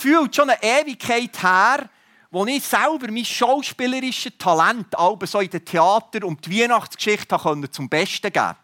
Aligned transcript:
gefühlt 0.00 0.34
schon 0.34 0.48
eine 0.48 0.62
Ewigkeit 0.62 1.42
her, 1.42 1.88
wo 2.30 2.46
ich 2.46 2.64
selber 2.64 3.10
mein 3.10 3.24
schauspielerisches 3.24 4.32
Talent 4.38 4.94
so 5.24 5.40
in 5.40 5.50
den 5.50 5.64
Theater 5.64 6.24
und 6.24 6.46
die 6.46 6.62
Weihnachtsgeschichte 6.62 7.36
konnte 7.36 7.70
zum 7.70 7.88
Besten 7.88 8.32
geben 8.32 8.56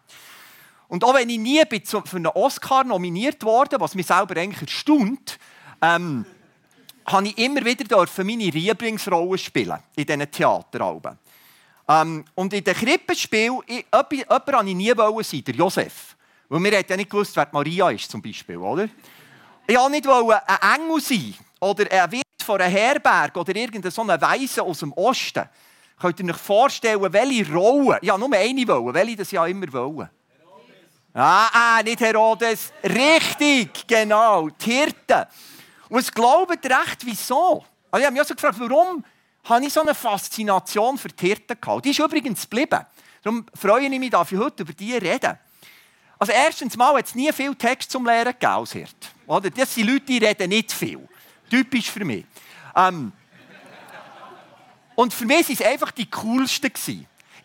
Und 0.87 1.03
auch 1.03 1.13
wenn 1.13 1.29
ich 1.29 1.37
nie 1.37 1.61
für 2.05 2.17
einen 2.17 2.27
Oscar 2.27 2.83
nominiert 2.83 3.43
wurde, 3.43 3.79
was 3.79 3.93
mich 3.93 4.07
selber 4.07 4.39
eigentlich 4.39 4.61
erstaunt, 4.61 5.37
ähm, 5.81 6.25
habe 7.05 7.27
ich 7.27 7.37
immer 7.37 7.63
wieder 7.63 8.05
meine 8.23 8.49
Lieblingsrolle 8.49 9.37
spielen 9.37 9.77
in 9.95 10.05
diesen 10.05 10.31
Theateralben. 10.31 11.19
Ähm, 11.87 12.25
und 12.35 12.53
in 12.53 12.63
den 12.63 12.73
Krippenspielen, 12.73 13.59
jemand 13.67 14.11
wollte 14.11 14.69
ich 14.69 14.75
nie 14.75 14.93
sein, 15.23 15.43
der 15.43 15.55
Josef. 15.55 16.15
Weil 16.49 16.63
wir 16.63 16.71
hätten 16.71 16.93
ja 16.93 16.97
nicht 16.97 17.09
gewusst, 17.09 17.35
wer 17.35 17.47
Maria 17.51 17.89
ist, 17.91 18.09
zum 18.09 18.21
Beispiel, 18.21 18.57
oder? 18.57 18.89
Ich 19.69 19.75
wollte 19.75 19.91
nicht 19.91 20.07
ein 20.07 20.79
Engel 20.79 21.01
sein 21.01 21.35
oder 21.59 21.91
ein 21.91 22.11
Wirt 22.13 22.23
von 22.41 22.61
einer 22.61 22.69
Herberge 22.71 23.37
oder 23.37 23.53
irgendeine 23.53 23.91
so 23.91 24.07
Weise 24.07 24.63
aus 24.63 24.79
dem 24.79 24.93
Osten. 24.93 25.43
Könnt 25.99 26.21
ihr 26.21 26.29
euch 26.29 26.37
vorstellen, 26.37 27.11
welche 27.11 27.53
Rolle, 27.53 27.99
ja, 28.01 28.17
nur 28.17 28.31
eine 28.33 28.65
wollen, 28.65 28.93
welche 28.93 29.17
das 29.17 29.31
ja 29.31 29.45
immer 29.45 29.71
wollen? 29.73 30.09
Ah, 31.13 31.49
ah, 31.51 31.83
nicht 31.83 31.99
Herodes. 31.99 32.71
Richtig, 32.81 33.85
genau, 33.85 34.47
die 34.47 34.71
Hirten. 34.71 35.25
Und 35.89 35.99
es 35.99 36.13
glaubt 36.13 36.63
recht, 36.63 37.05
wieso? 37.05 37.65
Also 37.91 38.01
ich 38.01 38.05
habe 38.05 38.13
mich 38.13 38.21
auch 38.21 38.27
gefragt, 38.27 38.59
warum 38.59 39.03
habe 39.43 39.65
ich 39.65 39.73
so 39.73 39.81
eine 39.81 39.93
Faszination 39.93 40.97
für 40.97 41.09
die 41.09 41.27
Hirten 41.27 41.59
gehabt? 41.59 41.83
Die 41.83 41.89
ist 41.89 41.99
übrigens 41.99 42.43
geblieben. 42.43 42.85
Darum 43.21 43.45
freue 43.53 43.87
ich 43.87 43.99
mich, 43.99 44.11
dass 44.11 44.31
ich 44.31 44.37
heute 44.37 44.63
über 44.63 44.71
die 44.71 44.95
reden. 44.95 45.37
Also 46.17 46.31
erstens 46.31 46.77
mal 46.77 46.95
hat 46.95 47.07
es 47.07 47.15
nie 47.15 47.33
viel 47.33 47.53
Text 47.55 47.91
zum 47.91 48.05
Lehren 48.05 48.31
gegeben 48.31 48.53
als 48.53 48.71
Hirt. 48.71 49.16
Oder? 49.27 49.49
Das 49.49 49.75
sind 49.75 49.87
Leute, 49.87 50.05
die 50.05 50.17
reden 50.17 50.49
nicht 50.49 50.71
viel. 50.71 51.07
Typisch 51.49 51.91
für 51.91 52.03
mich. 52.03 52.25
Ähm, 52.75 53.11
und 54.95 55.13
für 55.13 55.25
mich 55.25 55.47
waren 55.47 55.53
es 55.53 55.61
einfach 55.61 55.91
die 55.91 56.09
coolsten. 56.09 56.71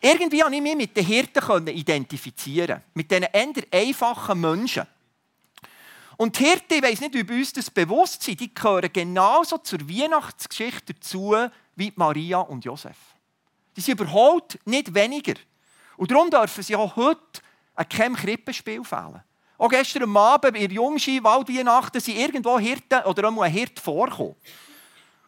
Irgendwie 0.01 0.41
konnte 0.41 0.57
ich 0.57 0.63
mich 0.63 0.77
mit 0.77 0.97
den 0.97 1.05
Hirten 1.05 1.67
identifizieren. 1.69 2.83
Mit 2.95 3.11
diesen 3.11 3.25
eher 3.25 3.65
einfachen 3.73 4.41
Menschen. 4.41 4.87
Und 6.17 6.39
die 6.39 6.45
Hirten, 6.45 6.75
ich 6.75 6.83
weiss 6.83 7.01
nicht, 7.01 7.17
ob 7.17 7.31
uns 7.31 7.53
das 7.53 7.71
bewusst 7.71 8.23
sind, 8.23 8.41
die 8.41 8.55
gehören 8.55 8.93
genauso 8.93 9.59
zur 9.59 9.81
Weihnachtsgeschichte 9.81 10.95
dazu 10.95 11.35
wie 11.75 11.93
Maria 11.97 12.39
und 12.39 12.65
Josef. 12.65 12.97
Die 13.77 13.81
sind 13.81 14.01
überhaupt 14.01 14.59
nicht 14.65 14.95
weniger. 14.95 15.35
Und 15.97 16.11
darum 16.11 16.31
dürfen 16.31 16.63
sie 16.63 16.77
auch 16.77 16.97
heute 16.97 17.43
an 17.75 17.89
keinem 17.89 18.17
Krippenspiel 18.17 18.85
fehlen. 18.85 19.23
Auch 19.63 19.69
gestern 19.69 20.17
Abend 20.17 20.57
in 20.57 20.69
der 20.69 20.73
Jungski 20.73 21.23
Waldweihnachten 21.23 22.01
sind 22.01 22.19
irgendwo 22.19 22.59
Hirten 22.59 23.01
oder 23.05 23.29
einmal 23.29 23.47
ein 23.47 23.53
Hirt 23.53 23.79
vorgekommen. 23.79 24.35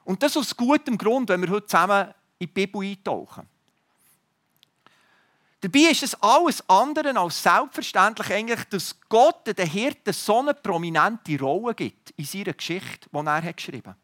Und 0.02 0.20
das 0.24 0.36
aus 0.36 0.56
gutem 0.56 0.98
Grund, 0.98 1.28
wenn 1.28 1.40
wir 1.42 1.50
heute 1.50 1.68
zusammen 1.68 2.12
in 2.40 2.48
die 2.48 2.52
Bibel 2.52 2.82
eintauchen. 2.82 3.46
Dabei 5.60 5.78
ist 5.88 6.02
es 6.02 6.20
alles 6.20 6.68
andere 6.68 7.16
als 7.16 7.40
selbstverständlich, 7.40 8.32
eigentlich, 8.32 8.64
dass 8.70 8.98
Gott 9.08 9.46
den 9.56 9.68
Hirten 9.68 10.12
so 10.12 10.40
eine 10.40 10.52
prominente 10.52 11.38
Rolle 11.38 11.72
gibt 11.72 12.10
in 12.16 12.24
seiner 12.24 12.54
Geschichte, 12.54 13.08
die 13.12 13.16
er 13.16 13.52
geschrieben 13.52 13.90
hat. 13.90 13.96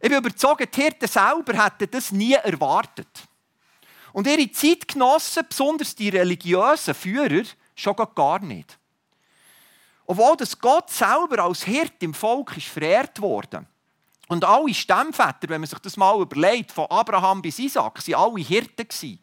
Ich 0.00 0.08
bin 0.08 0.18
überzeugt, 0.18 0.76
die 0.76 0.82
Hirten 0.82 1.06
selber 1.06 1.64
hätten 1.64 1.88
das 1.88 2.10
nie 2.10 2.32
erwartet. 2.32 3.28
Und 4.12 4.26
ihre 4.26 4.50
Zeitgenossen, 4.50 5.46
besonders 5.48 5.94
die 5.94 6.08
religiösen 6.08 6.94
Führer, 6.94 7.44
schon 7.76 7.94
gar 7.94 8.40
nicht. 8.40 8.79
Obwohl 10.10 10.36
das 10.36 10.58
Gott 10.58 10.90
selber 10.90 11.44
als 11.44 11.62
Hirt 11.62 12.02
im 12.02 12.12
Volk 12.12 12.56
ist 12.56 12.66
verehrt 12.66 13.20
wurde. 13.20 13.64
Und 14.26 14.44
alle 14.44 14.74
Stammväter, 14.74 15.48
wenn 15.48 15.60
man 15.60 15.70
sich 15.70 15.78
das 15.78 15.96
mal 15.96 16.20
überlegt, 16.20 16.72
von 16.72 16.86
Abraham 16.86 17.40
bis 17.40 17.60
Isaac, 17.60 18.04
waren 18.08 18.14
alle 18.16 18.44
Hirten. 18.44 19.20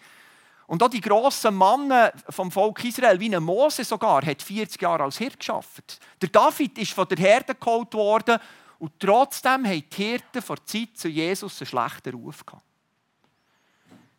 Und 0.65 0.81
auch 0.81 0.88
die 0.88 1.02
grossen 1.02 1.58
Männer 1.58 2.13
vom 2.30 2.49
Volk 2.49 2.86
Israel, 2.86 3.20
wie 3.20 3.36
ein 3.36 3.43
Mose 3.43 3.83
sogar, 3.83 4.26
hat 4.26 4.42
40 4.42 4.81
Jahre 4.81 5.03
als 5.03 5.17
Hirt 5.17 5.37
geschafft. 5.37 5.99
Der 6.21 6.30
David 6.30 6.77
ist 6.77 6.93
von 6.93 7.05
der 7.09 7.17
Herde 7.17 7.53
geholt 7.53 7.93
worden 7.93 8.39
und 8.80 8.97
trotzdem 8.97 9.65
haben 9.65 9.83
die 9.89 9.93
Hirten 9.93 10.42
vor 10.42 10.65
Zeit 10.65 10.92
zu 10.95 11.09
Jesus 11.09 11.59
einen 11.59 11.67
schlechten 11.67 12.14
Ruf 12.15 12.45
gehabt. 12.45 12.64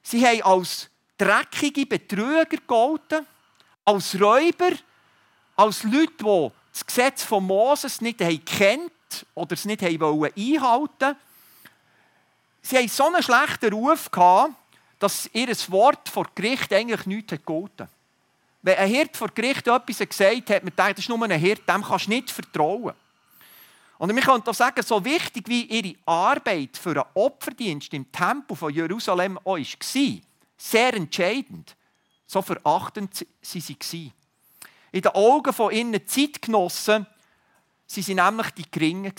Sie 0.03 0.23
haben 0.23 0.43
als 0.43 0.91
dreckige 1.17 1.87
Betrüger 1.87 2.45
gegolten, 2.45 3.27
als 3.87 4.21
Räuber, 4.21 4.73
als 5.59 5.83
Leute, 5.83 6.13
die 6.21 6.51
das 6.73 6.87
Gesetz 6.87 7.25
von 7.25 7.45
Moses 7.45 8.01
nicht 8.01 8.21
kennt 8.47 8.93
oder 9.35 9.55
es 9.55 9.65
nicht 9.65 9.83
einhalten 9.83 10.61
wollten. 10.63 11.17
Sie 12.63 12.77
hatten 12.77 12.89
so 12.89 13.07
einen 13.07 13.23
schlechten 13.23 13.73
Ruf 13.73 14.09
dass 15.01 15.29
ihr 15.33 15.49
Wort 15.71 16.09
vor 16.09 16.29
Gericht 16.35 16.73
eigentlich 16.73 17.07
nichts 17.07 17.31
gegolten 17.31 17.89
Wenn 18.63 18.79
ein 18.79 18.89
Hirt 18.89 19.17
vor 19.17 19.29
Gericht 19.29 19.67
etwas 19.67 19.99
gesagt 19.99 20.51
hat, 20.51 20.63
man 20.63 20.77
denkt, 20.77 20.99
das 20.99 21.05
ist 21.05 21.09
nur 21.09 21.23
ein 21.23 21.31
Hirt, 21.33 21.69
dem 21.69 21.83
kannst 21.83 22.07
du 22.07 22.11
nicht 22.11 22.31
vertrauen. 22.31 22.95
Und 23.99 24.15
wir 24.15 24.23
können 24.23 24.47
auch 24.47 24.55
sagen, 24.55 24.83
so 24.83 25.05
wichtig 25.05 25.49
wie 25.49 25.65
ihre 25.65 25.97
Arbeit 26.07 26.77
für 26.77 26.91
einen 26.91 27.05
Opferdienst 27.15 27.93
im 27.95 28.11
Tempel 28.13 28.57
von 28.57 28.73
Jerusalem 28.73 29.39
auch 29.39 29.57
war, 29.57 30.21
sehr 30.57 30.95
entscheidend, 30.95 31.75
so 32.27 32.43
verachtend 32.43 33.27
sie 33.43 33.61
sie. 33.61 34.13
In 34.93 35.03
den 35.03 35.13
Augen 35.13 35.53
von 35.53 35.73
ihren 35.73 36.07
Zeitgenossen 36.07 37.07
sie 37.87 38.03
sie 38.03 38.15
nämlich 38.15 38.51
die 38.51 38.71
Geringen 38.71 39.15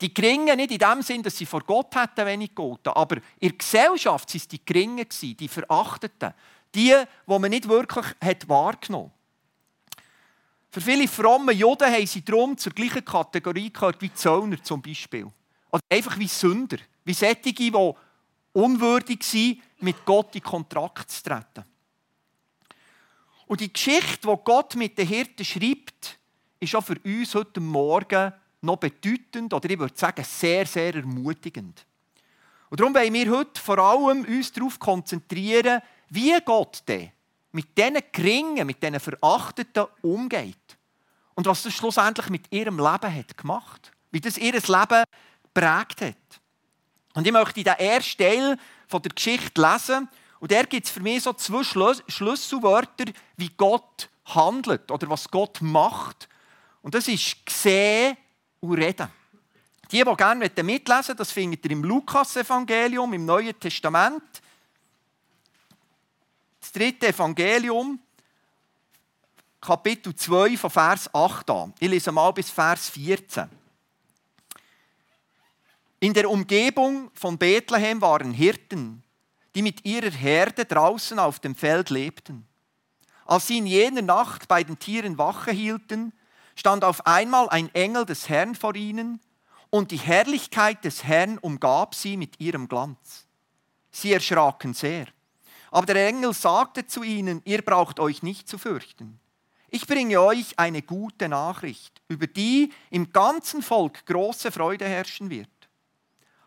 Die 0.00 0.12
Geringen 0.12 0.56
nicht 0.56 0.72
in 0.72 0.78
dem 0.78 1.02
Sinn, 1.02 1.22
dass 1.22 1.36
sie 1.36 1.46
vor 1.46 1.62
Gott 1.62 1.94
hätten 1.94 2.26
wenig 2.26 2.50
gegolten, 2.50 2.92
aber 2.92 3.16
in 3.38 3.48
der 3.48 3.58
Gesellschaft 3.58 4.28
waren 4.28 4.36
es 4.36 4.48
die 4.48 4.64
Geringen, 4.64 5.06
die 5.22 5.48
Verachteten, 5.48 6.34
die, 6.74 6.94
die 6.94 7.38
man 7.38 7.50
nicht 7.50 7.68
wirklich 7.68 8.06
hat 8.22 8.48
wahrgenommen 8.48 9.10
Für 10.70 10.80
viele 10.80 11.08
fromme 11.08 11.52
Juden 11.52 11.90
haben 11.90 12.06
sie 12.06 12.24
darum 12.24 12.58
zur 12.58 12.72
gleichen 12.72 13.04
Kategorie 13.04 13.72
gehört 13.72 14.02
wie 14.02 14.12
Zöllner 14.12 14.62
zum 14.62 14.82
Beispiel. 14.82 15.26
Oder 15.70 15.82
einfach 15.88 16.18
wie 16.18 16.28
Sünder, 16.28 16.78
wie 17.04 17.14
Sättige, 17.14 17.70
die 17.70 17.92
unwürdig 18.52 19.22
sind, 19.22 19.62
mit 19.80 20.04
Gott 20.04 20.34
in 20.34 20.42
Kontakt 20.42 21.10
zu 21.10 21.22
treten. 21.22 21.64
Und 23.46 23.60
die 23.60 23.72
Geschichte, 23.72 24.26
die 24.26 24.36
Gott 24.44 24.74
mit 24.74 24.98
den 24.98 25.06
Hirten 25.06 25.44
schreibt, 25.44 26.18
ist 26.58 26.74
auch 26.74 26.84
für 26.84 26.98
uns 27.04 27.34
heute 27.34 27.60
Morgen 27.60 28.32
noch 28.60 28.76
bedeutend 28.76 29.52
oder 29.52 29.70
ich 29.70 29.78
würde 29.78 29.96
sagen 29.96 30.24
sehr, 30.24 30.66
sehr 30.66 30.94
ermutigend. 30.94 31.86
Und 32.68 32.80
darum 32.80 32.94
wollen 32.94 33.14
wir 33.14 33.30
heute 33.30 33.60
vor 33.60 33.78
allem 33.78 34.24
uns 34.24 34.52
darauf 34.52 34.78
konzentrieren, 34.78 35.80
wie 36.08 36.36
Gott 36.44 36.82
denn 36.88 37.12
mit 37.52 37.76
diesen 37.78 37.98
Geringen, 38.12 38.66
mit 38.66 38.82
diesen 38.82 39.00
Verachteten 39.00 39.86
umgeht. 40.02 40.76
Und 41.34 41.46
was 41.46 41.62
das 41.62 41.74
schlussendlich 41.74 42.28
mit 42.28 42.52
ihrem 42.52 42.78
Leben 42.78 43.14
hat 43.14 43.36
gemacht. 43.36 43.92
Wie 44.10 44.20
das 44.20 44.38
ihr 44.38 44.52
Leben 44.52 45.04
prägt 45.54 46.00
hat. 46.00 46.40
Und 47.14 47.26
ich 47.26 47.32
möchte 47.32 47.62
den 47.62 47.74
ersten 47.74 48.22
Teil 48.22 48.58
der 48.92 49.00
Geschichte 49.00 49.60
lesen. 49.60 50.08
Und 50.40 50.50
der 50.50 50.66
gibt 50.66 50.86
es 50.86 50.92
für 50.92 51.00
mich 51.00 51.22
so 51.22 51.32
zwei 51.32 51.62
Schlüsselwörter, 51.62 53.06
wie 53.36 53.50
Gott 53.56 54.08
handelt 54.26 54.90
oder 54.90 55.08
was 55.08 55.30
Gott 55.30 55.60
macht 55.60 56.28
und 56.86 56.94
das 56.94 57.08
ist 57.08 57.36
sehen 57.48 58.16
und 58.60 58.74
reden. 58.74 59.08
Die, 59.90 60.04
die 60.04 60.16
gerne 60.16 60.48
mitlesen 60.62 61.16
das 61.16 61.32
findet 61.32 61.64
ihr 61.64 61.72
im 61.72 61.82
Lukas-Evangelium, 61.82 63.12
im 63.12 63.24
Neuen 63.24 63.58
Testament. 63.58 64.22
Das 66.60 66.70
dritte 66.70 67.08
Evangelium, 67.08 67.98
Kapitel 69.60 70.14
2 70.14 70.56
von 70.56 70.70
Vers 70.70 71.12
8 71.12 71.50
an. 71.50 71.74
Ich 71.80 71.88
lese 71.88 72.12
mal 72.12 72.30
bis 72.30 72.50
Vers 72.50 72.88
14. 72.90 73.48
In 75.98 76.14
der 76.14 76.30
Umgebung 76.30 77.10
von 77.14 77.36
Bethlehem 77.36 78.00
waren 78.00 78.30
Hirten, 78.30 79.02
die 79.56 79.62
mit 79.62 79.86
ihrer 79.86 80.10
Herde 80.10 80.66
draußen 80.66 81.18
auf 81.18 81.40
dem 81.40 81.54
Feld 81.54 81.88
lebten. 81.88 82.46
Als 83.24 83.46
sie 83.46 83.56
in 83.56 83.66
jener 83.66 84.02
Nacht 84.02 84.48
bei 84.48 84.62
den 84.62 84.78
Tieren 84.78 85.16
Wache 85.16 85.50
hielten, 85.50 86.12
stand 86.54 86.84
auf 86.84 87.06
einmal 87.06 87.48
ein 87.48 87.74
Engel 87.74 88.04
des 88.04 88.28
Herrn 88.28 88.54
vor 88.54 88.74
ihnen 88.74 89.18
und 89.70 89.92
die 89.92 89.96
Herrlichkeit 89.96 90.84
des 90.84 91.04
Herrn 91.04 91.38
umgab 91.38 91.94
sie 91.94 92.18
mit 92.18 92.38
ihrem 92.38 92.68
Glanz. 92.68 93.26
Sie 93.90 94.12
erschraken 94.12 94.74
sehr. 94.74 95.06
Aber 95.70 95.86
der 95.86 96.06
Engel 96.06 96.34
sagte 96.34 96.86
zu 96.86 97.02
ihnen, 97.02 97.40
ihr 97.46 97.62
braucht 97.62 97.98
euch 97.98 98.22
nicht 98.22 98.50
zu 98.50 98.58
fürchten. 98.58 99.18
Ich 99.70 99.86
bringe 99.86 100.20
euch 100.20 100.58
eine 100.58 100.82
gute 100.82 101.30
Nachricht, 101.30 102.02
über 102.08 102.26
die 102.26 102.74
im 102.90 103.10
ganzen 103.10 103.62
Volk 103.62 104.04
große 104.04 104.52
Freude 104.52 104.84
herrschen 104.84 105.30
wird. 105.30 105.48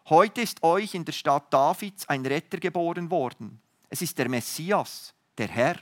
Heute 0.10 0.42
ist 0.42 0.64
euch 0.64 0.96
in 0.96 1.06
der 1.06 1.12
Stadt 1.12 1.54
Davids 1.54 2.10
ein 2.10 2.26
Retter 2.26 2.58
geboren 2.58 3.12
worden. 3.12 3.62
Es 3.90 4.02
ist 4.02 4.18
der 4.18 4.28
Messias, 4.28 5.14
der 5.38 5.48
Herr. 5.48 5.76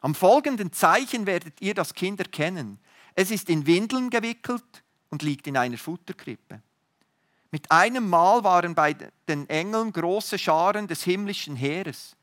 Am 0.00 0.14
folgenden 0.14 0.72
Zeichen 0.72 1.26
werdet 1.26 1.60
ihr 1.60 1.74
das 1.74 1.92
Kind 1.92 2.18
erkennen. 2.18 2.78
Es 3.14 3.30
ist 3.30 3.50
in 3.50 3.66
Windeln 3.66 4.08
gewickelt 4.08 4.64
und 5.10 5.22
liegt 5.22 5.46
in 5.46 5.58
einer 5.58 5.76
Futterkrippe. 5.76 6.62
Mit 7.50 7.70
einem 7.70 8.08
Mal 8.08 8.42
waren 8.42 8.74
bei 8.74 8.94
den 9.28 9.46
Engeln 9.50 9.92
große 9.92 10.38
Scharen 10.38 10.88
des 10.88 11.02
himmlischen 11.02 11.54
Heeres. 11.54 12.16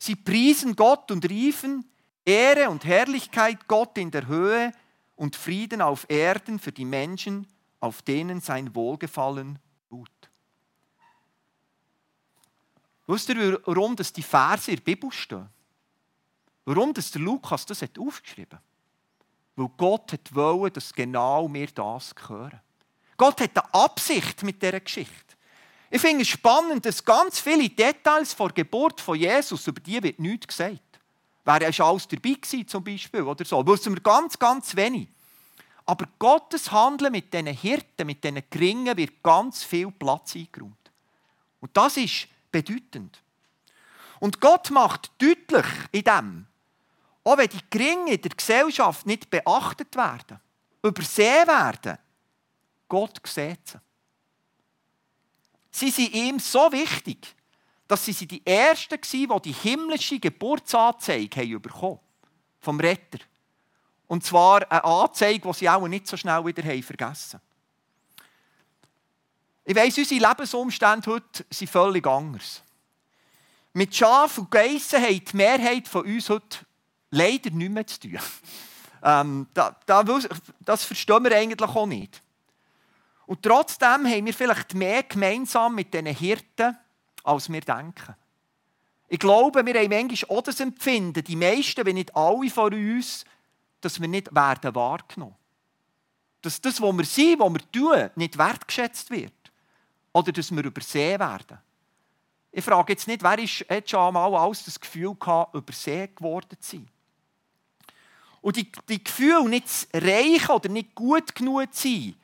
Sie 0.00 0.16
priesen 0.16 0.74
Gott 0.74 1.12
und 1.12 1.30
riefen, 1.30 1.88
Ehre 2.24 2.68
und 2.70 2.84
Herrlichkeit 2.84 3.68
Gott 3.68 3.96
in 3.98 4.10
der 4.10 4.26
Höhe 4.26 4.72
und 5.14 5.36
Frieden 5.36 5.80
auf 5.80 6.06
Erden 6.08 6.58
für 6.58 6.72
die 6.72 6.84
Menschen, 6.84 7.46
auf 7.78 8.02
denen 8.02 8.40
sein 8.40 8.74
Wohlgefallen 8.74 9.60
Wisst 13.06 13.28
ihr, 13.28 13.60
warum 13.64 13.96
das 13.96 14.12
die 14.12 14.22
Verse 14.22 14.70
in 14.70 14.76
der 14.76 14.84
Bibel 14.84 15.10
stehen? 15.10 15.48
Warum 16.64 16.94
das 16.94 17.10
der 17.10 17.20
Lukas 17.22 17.66
das 17.66 17.82
hat 17.82 17.98
aufgeschrieben 17.98 18.58
hat? 18.58 18.62
Weil 19.56 19.68
Gott 19.76 20.12
hat 20.12 20.34
wollen, 20.34 20.72
dass 20.72 20.92
genau 20.92 21.52
wir 21.52 21.66
das 21.66 22.14
hören. 22.28 22.60
Gott 23.16 23.40
hat 23.40 23.56
eine 23.56 23.74
Absicht 23.74 24.42
mit 24.42 24.62
dieser 24.62 24.80
Geschichte. 24.80 25.36
Ich 25.90 26.00
finde 26.00 26.22
es 26.22 26.28
spannend, 26.28 26.86
dass 26.86 27.04
ganz 27.04 27.38
viele 27.38 27.68
Details 27.68 28.32
vor 28.32 28.48
der 28.48 28.64
Geburt 28.64 29.00
von 29.00 29.18
Jesus, 29.18 29.66
über 29.66 29.80
die 29.80 30.02
wird 30.02 30.18
nichts 30.18 30.46
gesagt. 30.46 30.80
Wäre 31.44 31.70
ja 31.70 31.84
alles 31.84 32.08
dabei 32.08 32.30
gewesen, 32.30 32.66
zum 32.66 32.82
Beispiel, 32.82 33.22
oder 33.22 33.44
so. 33.44 33.66
Wissen 33.66 33.94
wir 33.94 34.00
ganz, 34.00 34.38
ganz 34.38 34.74
wenig. 34.74 35.08
Aber 35.84 36.06
Gottes 36.18 36.70
Handeln 36.70 37.12
mit 37.12 37.34
diesen 37.34 37.48
Hirten, 37.48 38.06
mit 38.06 38.22
diesen 38.22 38.42
Geringen, 38.48 38.96
wird 38.96 39.22
ganz 39.22 39.64
viel 39.64 39.90
Platz 39.90 40.34
eingeräumt. 40.34 40.90
Und 41.60 41.76
das 41.76 41.96
ist 41.96 42.28
bedeutend. 42.52 43.22
Und 44.20 44.40
Gott 44.40 44.70
macht 44.70 45.10
deutlich 45.18 45.66
in 45.90 46.04
dem, 46.04 46.46
auch 47.24 47.38
wenn 47.38 47.48
die 47.48 47.58
Geringen 47.70 48.08
in 48.08 48.20
der 48.20 48.30
Gesellschaft 48.30 49.06
nicht 49.06 49.30
beachtet 49.30 49.96
werden, 49.96 50.38
übersehen 50.82 51.46
werden, 51.48 51.98
Gott 52.88 53.20
sieht 53.26 53.66
sie. 53.66 53.78
Sie 55.70 55.90
sind 55.90 56.14
ihm 56.14 56.38
so 56.38 56.70
wichtig, 56.70 57.34
dass 57.88 58.04
sie 58.04 58.26
die 58.26 58.46
Ersten 58.46 59.00
waren, 59.00 59.42
die 59.42 59.52
die 59.52 59.58
himmlische 59.58 60.20
Geburtsanzeige 60.20 61.40
haben 61.40 61.62
bekommen 61.62 62.00
vom 62.60 62.78
Retter. 62.78 63.18
Und 64.06 64.24
zwar 64.24 64.70
eine 64.70 64.84
Anzeige, 64.84 65.48
die 65.48 65.54
sie 65.54 65.68
auch 65.68 65.88
nicht 65.88 66.06
so 66.06 66.16
schnell 66.16 66.44
wieder 66.44 66.62
haben 66.62 66.82
vergessen 66.82 67.40
Ich 69.64 69.76
weiss, 69.76 69.96
unsere 69.96 70.28
Lebensumstände 70.28 71.10
heute 71.10 71.44
sind 71.50 71.70
völlig 71.70 72.06
anders. 72.06 72.62
Mit 73.72 73.94
Schaf 73.94 74.38
und 74.38 74.50
Geissen 74.50 75.00
hat 75.00 75.32
die 75.32 75.36
Mehrheit 75.36 75.88
von 75.88 76.04
uns 76.04 76.28
heute 76.28 76.58
leider 77.10 77.50
nichts 77.50 77.74
mehr 77.74 77.86
zu 77.86 78.00
tun. 78.00 78.18
Ähm, 79.04 79.48
da, 79.52 79.74
da, 79.84 80.04
das 80.60 80.84
verstehen 80.84 81.24
wir 81.24 81.36
eigentlich 81.36 81.68
auch 81.68 81.86
nicht. 81.86 82.22
Und 83.26 83.42
trotzdem 83.42 84.06
haben 84.06 84.26
wir 84.26 84.32
vielleicht 84.32 84.74
mehr 84.74 85.02
gemeinsam 85.02 85.74
mit 85.74 85.92
diesen 85.92 86.06
Hirten, 86.06 86.78
als 87.24 87.50
wir 87.50 87.60
denken. 87.62 88.14
Ich 89.08 89.18
glaube, 89.18 89.66
wir 89.66 89.74
haben 89.74 89.90
manchmal 89.90 90.38
auch 90.38 90.42
das 90.42 90.60
Empfinden, 90.60 91.24
die 91.24 91.34
meisten, 91.34 91.84
wenn 91.84 91.96
nicht 91.96 92.14
alle 92.14 92.48
von 92.48 92.72
uns, 92.72 93.24
dass 93.80 94.00
wir 94.00 94.06
nicht 94.06 94.32
werden 94.32 94.72
wahrgenommen. 94.72 95.34
Dass 96.40 96.60
das, 96.60 96.80
was 96.80 96.96
wir 96.96 97.04
sind, 97.04 97.40
was 97.40 97.52
wir 97.52 97.72
tun, 97.72 98.10
nicht 98.14 98.38
wertgeschätzt 98.38 99.10
wird. 99.10 99.32
Oder 100.12 100.32
dass 100.32 100.50
wir 100.50 100.64
übersehen 100.64 101.20
werden. 101.20 101.58
Ich 102.50 102.64
frage 102.64 102.92
jetzt 102.92 103.08
nicht, 103.08 103.22
wer 103.22 103.38
ist, 103.38 103.64
hat 103.68 103.88
schon 103.88 104.00
einmal 104.00 104.34
alles 104.34 104.64
das 104.64 104.78
Gefühl 104.78 105.14
gehabt, 105.14 105.54
übersehen 105.54 106.14
geworden 106.14 106.56
zu 106.60 106.76
sein. 106.76 106.88
Und 108.42 108.56
die, 108.56 108.70
die 108.88 109.02
Gefühle, 109.02 109.48
nicht 109.48 109.88
reich 109.94 110.48
oder 110.50 110.68
nicht 110.68 110.94
gut 110.94 111.34
genug 111.34 111.72
zu 111.72 111.88
sein, 111.88 112.14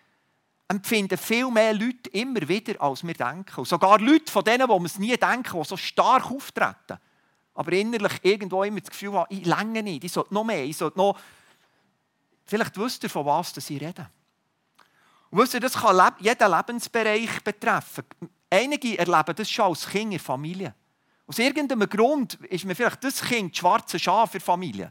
empfinden 0.68 1.16
viel 1.16 1.50
mehr 1.50 1.72
Leute 1.72 2.10
immer 2.10 2.46
wieder, 2.46 2.80
als 2.82 3.06
wir 3.06 3.14
denken. 3.14 3.58
Und 3.58 3.66
sogar 3.68 3.98
Leute 4.00 4.30
von 4.30 4.44
denen, 4.44 4.68
wo 4.68 4.78
wir 4.78 4.86
es 4.86 4.98
nie 4.98 5.16
denken, 5.16 5.58
die 5.58 5.64
so 5.66 5.76
stark 5.76 6.30
auftreten. 6.30 6.98
Aber 7.54 7.72
innerlich 7.72 8.12
irgendwo 8.22 8.62
immer 8.64 8.80
das 8.80 8.90
Gefühl 8.90 9.14
haben, 9.14 9.34
ich 9.34 9.46
länge 9.46 9.82
nicht, 9.82 10.04
ich 10.04 10.12
sollte 10.12 10.34
noch 10.34 10.44
mehr, 10.44 10.64
ich 10.64 10.76
sollte 10.76 10.98
noch... 10.98 11.18
Vielleicht 12.44 12.76
wisst 12.76 13.02
ihr, 13.02 13.10
von 13.10 13.24
was 13.24 13.56
ich 13.56 13.80
rede. 13.80 14.10
Und 15.30 15.38
wisst 15.38 15.54
ihr, 15.54 15.60
das 15.60 15.74
kann 15.74 16.12
jeden 16.20 16.50
Lebensbereich 16.50 17.42
betreffen. 17.44 18.04
Einige 18.50 18.98
erleben 18.98 19.34
das 19.36 19.50
schon 19.50 19.66
als 19.66 19.88
Kind 19.88 20.12
in 20.12 20.18
Familie. 20.18 20.74
Aus 21.26 21.38
irgendeinem 21.38 21.88
Grund 21.88 22.34
ist 22.48 22.64
mir 22.64 22.74
vielleicht 22.74 23.04
das 23.04 23.20
Kind 23.20 23.52
das 23.52 23.58
schwarze 23.58 23.98
Schaf 23.98 24.32
für 24.32 24.40
Familie. 24.40 24.90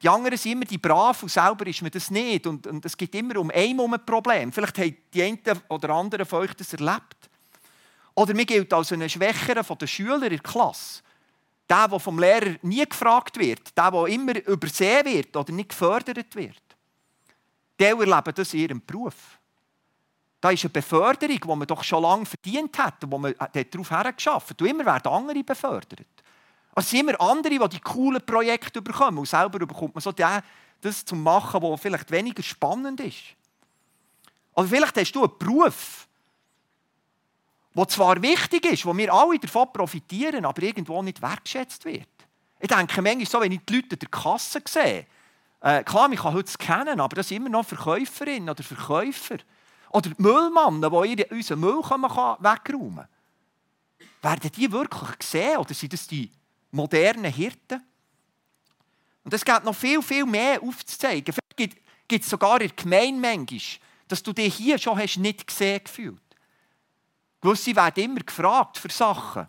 Die 0.00 0.08
anderen 0.08 0.38
sind 0.38 0.52
immer 0.52 0.64
die 0.64 0.78
Brav 0.78 1.24
und 1.24 1.28
selber 1.28 1.66
ist 1.66 1.82
man 1.82 1.90
das 1.90 2.10
nicht. 2.10 2.46
Und, 2.46 2.68
und 2.68 2.84
es 2.84 2.96
gibt 2.96 3.14
immer 3.16 3.36
um 3.38 3.50
ein 3.52 3.80
ein 3.80 4.06
Problem. 4.06 4.52
Vielleicht 4.52 4.78
haben 4.78 4.96
die 5.12 5.22
einen 5.22 5.40
oder 5.68 5.90
anderen 5.90 6.24
von 6.24 6.40
euch 6.40 6.54
das 6.54 6.72
erlebt. 6.72 7.28
Oder 8.14 8.34
mir 8.34 8.46
gilt 8.46 8.72
als 8.72 8.92
ein 8.92 9.08
Schwächerer 9.08 9.64
von 9.64 9.78
den 9.78 9.88
Schülern 9.88 10.22
in 10.22 10.30
der 10.30 10.38
Klasse. 10.38 11.02
Der, 11.68 11.88
der 11.88 12.00
vom 12.00 12.18
Lehrer 12.18 12.54
nie 12.62 12.84
gefragt 12.84 13.36
wird. 13.38 13.76
Der, 13.76 13.90
der 13.90 14.06
immer 14.06 14.36
übersehen 14.46 15.04
wird 15.04 15.36
oder 15.36 15.52
nicht 15.52 15.70
gefördert 15.70 16.34
wird. 16.36 16.62
Die 17.80 17.84
erleben 17.84 18.32
das 18.34 18.54
in 18.54 18.60
ihrem 18.60 18.82
Beruf. 18.84 19.38
Da 20.40 20.50
ist 20.50 20.64
eine 20.64 20.70
Beförderung, 20.70 21.40
die 21.40 21.48
man 21.48 21.66
doch 21.66 21.82
schon 21.82 22.02
lange 22.02 22.26
verdient 22.26 22.78
hat 22.78 22.94
wo 23.06 23.18
man 23.18 23.34
darauf 23.38 23.90
hergeschafft 23.90 24.50
hat. 24.50 24.62
Und 24.62 24.68
immer 24.68 24.86
werden 24.86 25.12
andere 25.12 25.42
befördert. 25.42 26.06
Es 26.76 26.90
sind 26.90 27.00
immer 27.00 27.20
andere, 27.20 27.58
die 27.58 27.68
die 27.76 27.80
coolen 27.80 28.24
Projekte 28.24 28.80
bekommen. 28.80 29.18
Und 29.18 29.28
selber 29.28 29.58
bekommt 29.58 29.94
man 29.94 30.02
so 30.02 30.12
das 30.12 31.04
zu 31.04 31.16
machen, 31.16 31.60
was 31.60 31.80
vielleicht 31.80 32.10
weniger 32.10 32.42
spannend 32.42 33.00
ist. 33.00 33.22
Oder 34.54 34.68
vielleicht 34.68 34.96
hast 34.96 35.12
du 35.12 35.24
einen 35.24 35.38
Beruf, 35.38 36.06
der 37.74 37.88
zwar 37.88 38.20
wichtig 38.22 38.64
ist, 38.66 38.86
wo 38.86 38.96
wir 38.96 39.12
alle 39.12 39.38
davon 39.38 39.72
profitieren, 39.72 40.44
aber 40.44 40.62
irgendwo 40.62 41.02
nicht 41.02 41.20
wertschätzt 41.22 41.84
wird. 41.84 42.08
Ich 42.60 42.68
denke 42.68 43.02
manchmal 43.02 43.26
so, 43.26 43.40
wenn 43.40 43.52
ich 43.52 43.60
die 43.68 43.76
Leute 43.76 43.94
in 43.94 43.98
der 44.00 44.08
Kasse 44.08 44.60
sehe, 44.66 45.06
äh, 45.60 45.82
klar, 45.84 46.10
ich 46.10 46.20
kann 46.20 46.34
heute 46.34 46.58
kennen, 46.58 47.00
aber 47.00 47.16
das 47.16 47.28
sind 47.28 47.38
immer 47.38 47.50
noch 47.50 47.66
Verkäuferinnen 47.66 48.48
oder 48.48 48.62
Verkäufer. 48.62 49.38
Oder 49.90 50.10
die 50.10 50.22
Müllmannen, 50.22 50.82
die 50.82 51.24
unseren 51.30 51.60
Müll 51.60 51.78
wegräumen 51.78 52.62
können. 52.64 53.08
Werden 54.20 54.50
die 54.54 54.70
wirklich 54.72 55.18
gesehen 55.18 55.58
oder 55.58 55.74
sind 55.74 55.92
das 55.92 56.06
die 56.06 56.30
modernen 56.70 57.32
Hirten. 57.32 57.82
Und 59.24 59.34
es 59.34 59.44
gibt 59.44 59.64
noch 59.64 59.74
viel, 59.74 60.02
viel 60.02 60.26
mehr 60.26 60.62
aufzuzeigen. 60.62 61.34
Vielleicht 61.34 61.76
gibt 62.08 62.24
es 62.24 62.30
sogar 62.30 62.60
in 62.60 62.68
der 62.68 62.76
Gemeinde 62.76 63.20
manchmal, 63.20 63.60
dass 64.08 64.22
du 64.22 64.32
dich 64.32 64.54
hier 64.54 64.78
schon 64.78 64.98
hast 64.98 65.18
nicht 65.18 65.46
gesehen 65.46 65.84
gefühlt. 65.84 66.20
Gewisse 67.40 67.76
werden 67.76 68.04
immer 68.04 68.20
gefragt 68.20 68.78
für 68.78 68.90
Sachen. 68.90 69.48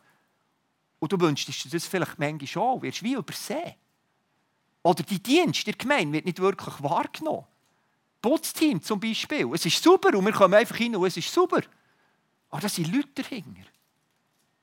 Und 1.00 1.12
du 1.12 1.20
wünschst 1.20 1.48
dir 1.48 1.70
das 1.72 1.88
vielleicht 1.88 2.20
manchmal 2.20 2.48
schon, 2.48 2.82
wirst 2.82 3.04
wie 3.04 3.14
übersehen. 3.14 3.74
Oder 4.84 5.04
die 5.04 5.22
Dienst 5.22 5.66
der 5.66 5.74
Gemeinde 5.74 6.14
wird 6.14 6.26
nicht 6.26 6.40
wirklich 6.40 6.82
wahrgenommen. 6.84 7.46
Putzteam 8.22 8.82
zum 8.82 9.00
Beispiel. 9.00 9.48
Es 9.54 9.66
ist 9.66 9.82
super 9.82 10.18
und 10.18 10.26
wir 10.26 10.34
kommen 10.34 10.54
einfach 10.54 10.76
hin 10.76 10.96
und 10.96 11.06
es 11.06 11.18
ist 11.18 11.32
super. 11.34 11.62
Aber 12.50 12.62
das 12.62 12.76
sind 12.76 12.94
Leute 12.94 13.24
dahinter. 13.24 13.70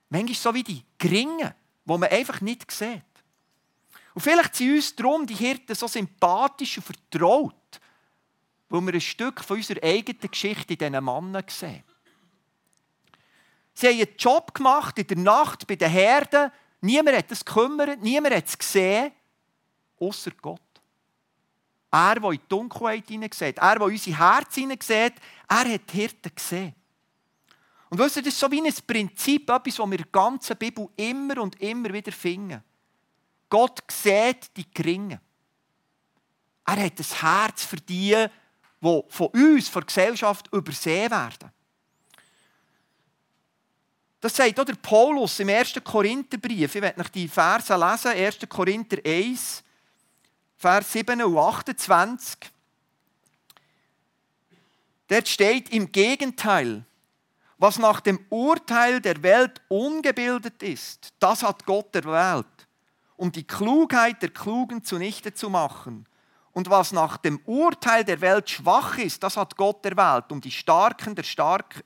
Manchmal 0.08 0.34
so 0.34 0.54
wie 0.54 0.62
die 0.62 0.84
Geringen 0.98 1.52
wo 1.86 1.96
man 1.96 2.10
einfach 2.10 2.40
nicht 2.42 2.70
sieht. 2.70 3.02
Und 4.12 4.20
vielleicht 4.20 4.56
sind 4.56 4.74
uns 4.74 4.94
darum 4.94 5.26
die 5.26 5.34
Hirten 5.34 5.74
so 5.74 5.86
sympathisch 5.86 6.76
und 6.78 6.84
vertraut, 6.84 7.80
weil 8.68 8.80
wir 8.82 8.94
ein 8.94 9.00
Stück 9.00 9.42
von 9.42 9.56
unserer 9.56 9.82
eigenen 9.82 10.30
Geschichte 10.30 10.72
in 10.72 10.78
diesen 10.78 11.04
Mannen 11.04 11.44
sehen. 11.48 11.84
Sie 13.72 13.86
haben 13.86 14.00
einen 14.00 14.16
Job 14.18 14.52
gemacht 14.54 14.98
in 14.98 15.06
der 15.06 15.18
Nacht 15.18 15.66
bei 15.66 15.76
den 15.76 15.90
Herden. 15.90 16.50
Niemand 16.80 17.16
hat 17.16 17.30
es 17.30 17.44
gekümmert, 17.44 18.02
niemand 18.02 18.34
hat 18.34 18.46
es 18.46 18.58
gesehen, 18.58 19.12
außer 20.00 20.32
Gott. 20.42 20.60
Er, 21.96 22.20
der 22.20 22.30
in 22.30 22.38
die 22.38 22.48
Dunkelheit 22.48 23.08
hineinsieht, 23.08 23.56
er, 23.56 23.78
der 23.78 23.86
in 23.86 23.92
unser 23.92 24.18
Herz 24.18 24.54
hineinsieht, 24.54 25.14
er 25.48 25.72
hat 25.72 25.92
die 25.92 25.96
Hirten 25.96 26.34
gesehen. 26.34 26.74
Und 27.88 27.98
wisst 27.98 28.16
ihr, 28.16 28.22
das 28.22 28.34
ist 28.34 28.40
so 28.40 28.50
wie 28.50 28.60
ein 28.60 28.74
Prinzip, 28.86 29.48
etwas, 29.48 29.76
das 29.76 29.78
wir 29.78 29.84
in 29.84 29.96
der 29.96 30.06
ganzen 30.12 30.56
Bibel 30.58 30.88
immer 30.96 31.40
und 31.40 31.58
immer 31.58 31.90
wieder 31.92 32.12
finden. 32.12 32.62
Gott 33.48 33.80
sieht 33.90 34.54
die 34.56 34.70
Geringen. 34.70 35.20
Er 36.66 36.84
hat 36.84 36.98
ein 36.98 37.20
Herz 37.20 37.64
für 37.64 37.76
die, 37.76 38.26
die 38.80 39.02
von 39.08 39.26
uns, 39.28 39.68
von 39.68 39.80
der 39.80 39.86
Gesellschaft 39.86 40.52
übersehen 40.52 41.10
werden. 41.10 41.50
Das 44.20 44.36
sagt 44.36 44.60
auch 44.60 44.64
der 44.64 44.74
Paulus 44.74 45.38
im 45.40 45.48
1. 45.48 45.80
Korintherbrief. 45.82 46.74
Ich 46.74 46.82
werde 46.82 47.00
euch 47.00 47.08
die 47.08 47.28
Verse 47.28 47.74
lesen. 47.74 48.08
1. 48.08 48.38
Korinther 48.48 48.98
1, 49.06 49.62
Vers 50.56 50.92
7 50.92 51.22
und 51.22 51.36
28. 51.36 52.38
Dort 55.08 55.28
steht 55.28 55.70
im 55.70 55.92
Gegenteil, 55.92 56.84
was 57.58 57.78
nach 57.78 58.00
dem 58.00 58.18
Urteil 58.28 59.00
der 59.00 59.22
Welt 59.22 59.62
ungebildet 59.68 60.62
ist, 60.62 61.12
das 61.20 61.42
hat 61.42 61.64
Gott 61.64 61.94
erwählt, 61.94 62.46
um 63.16 63.32
die 63.32 63.46
Klugheit 63.46 64.20
der 64.20 64.30
Klugen 64.30 64.84
zunichte 64.84 65.32
zu 65.32 65.48
machen. 65.48 66.06
Und 66.52 66.70
was 66.70 66.92
nach 66.92 67.18
dem 67.18 67.38
Urteil 67.44 68.04
der 68.04 68.20
Welt 68.20 68.48
schwach 68.48 68.98
ist, 68.98 69.22
das 69.22 69.36
hat 69.36 69.56
Gott 69.56 69.84
erwählt, 69.84 70.32
um 70.32 70.40
die 70.40 70.50
Starken 70.50 71.14
der 71.14 71.22
Stark 71.22 71.84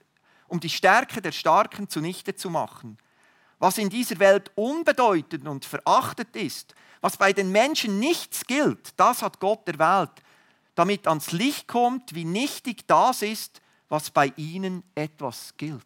um 0.51 0.61
die 0.61 0.69
Stärke 0.69 1.23
der 1.23 1.33
Starken 1.33 1.89
zunichte 1.89 2.35
zu 2.35 2.51
machen. 2.51 2.99
Was 3.59 3.79
in 3.79 3.89
dieser 3.89 4.19
Welt 4.19 4.51
unbedeutend 4.57 5.47
und 5.47 5.65
verachtet 5.65 6.35
ist, 6.35 6.75
was 7.01 7.17
bei 7.17 7.33
den 7.33 7.51
Menschen 7.51 7.99
nichts 7.99 8.47
gilt, 8.47 8.99
das 8.99 9.23
hat 9.23 9.41
Gott 9.41 9.67
erwählt, 9.69 10.11
damit 10.75 11.07
ans 11.07 11.33
Licht 11.33 11.67
kommt, 11.67 12.15
wie 12.15 12.25
nichtig 12.25 12.87
das 12.87 13.23
ist, 13.23 13.61
was 13.89 14.11
bei 14.11 14.33
ihnen 14.37 14.83
etwas 14.95 15.55
gilt. 15.57 15.85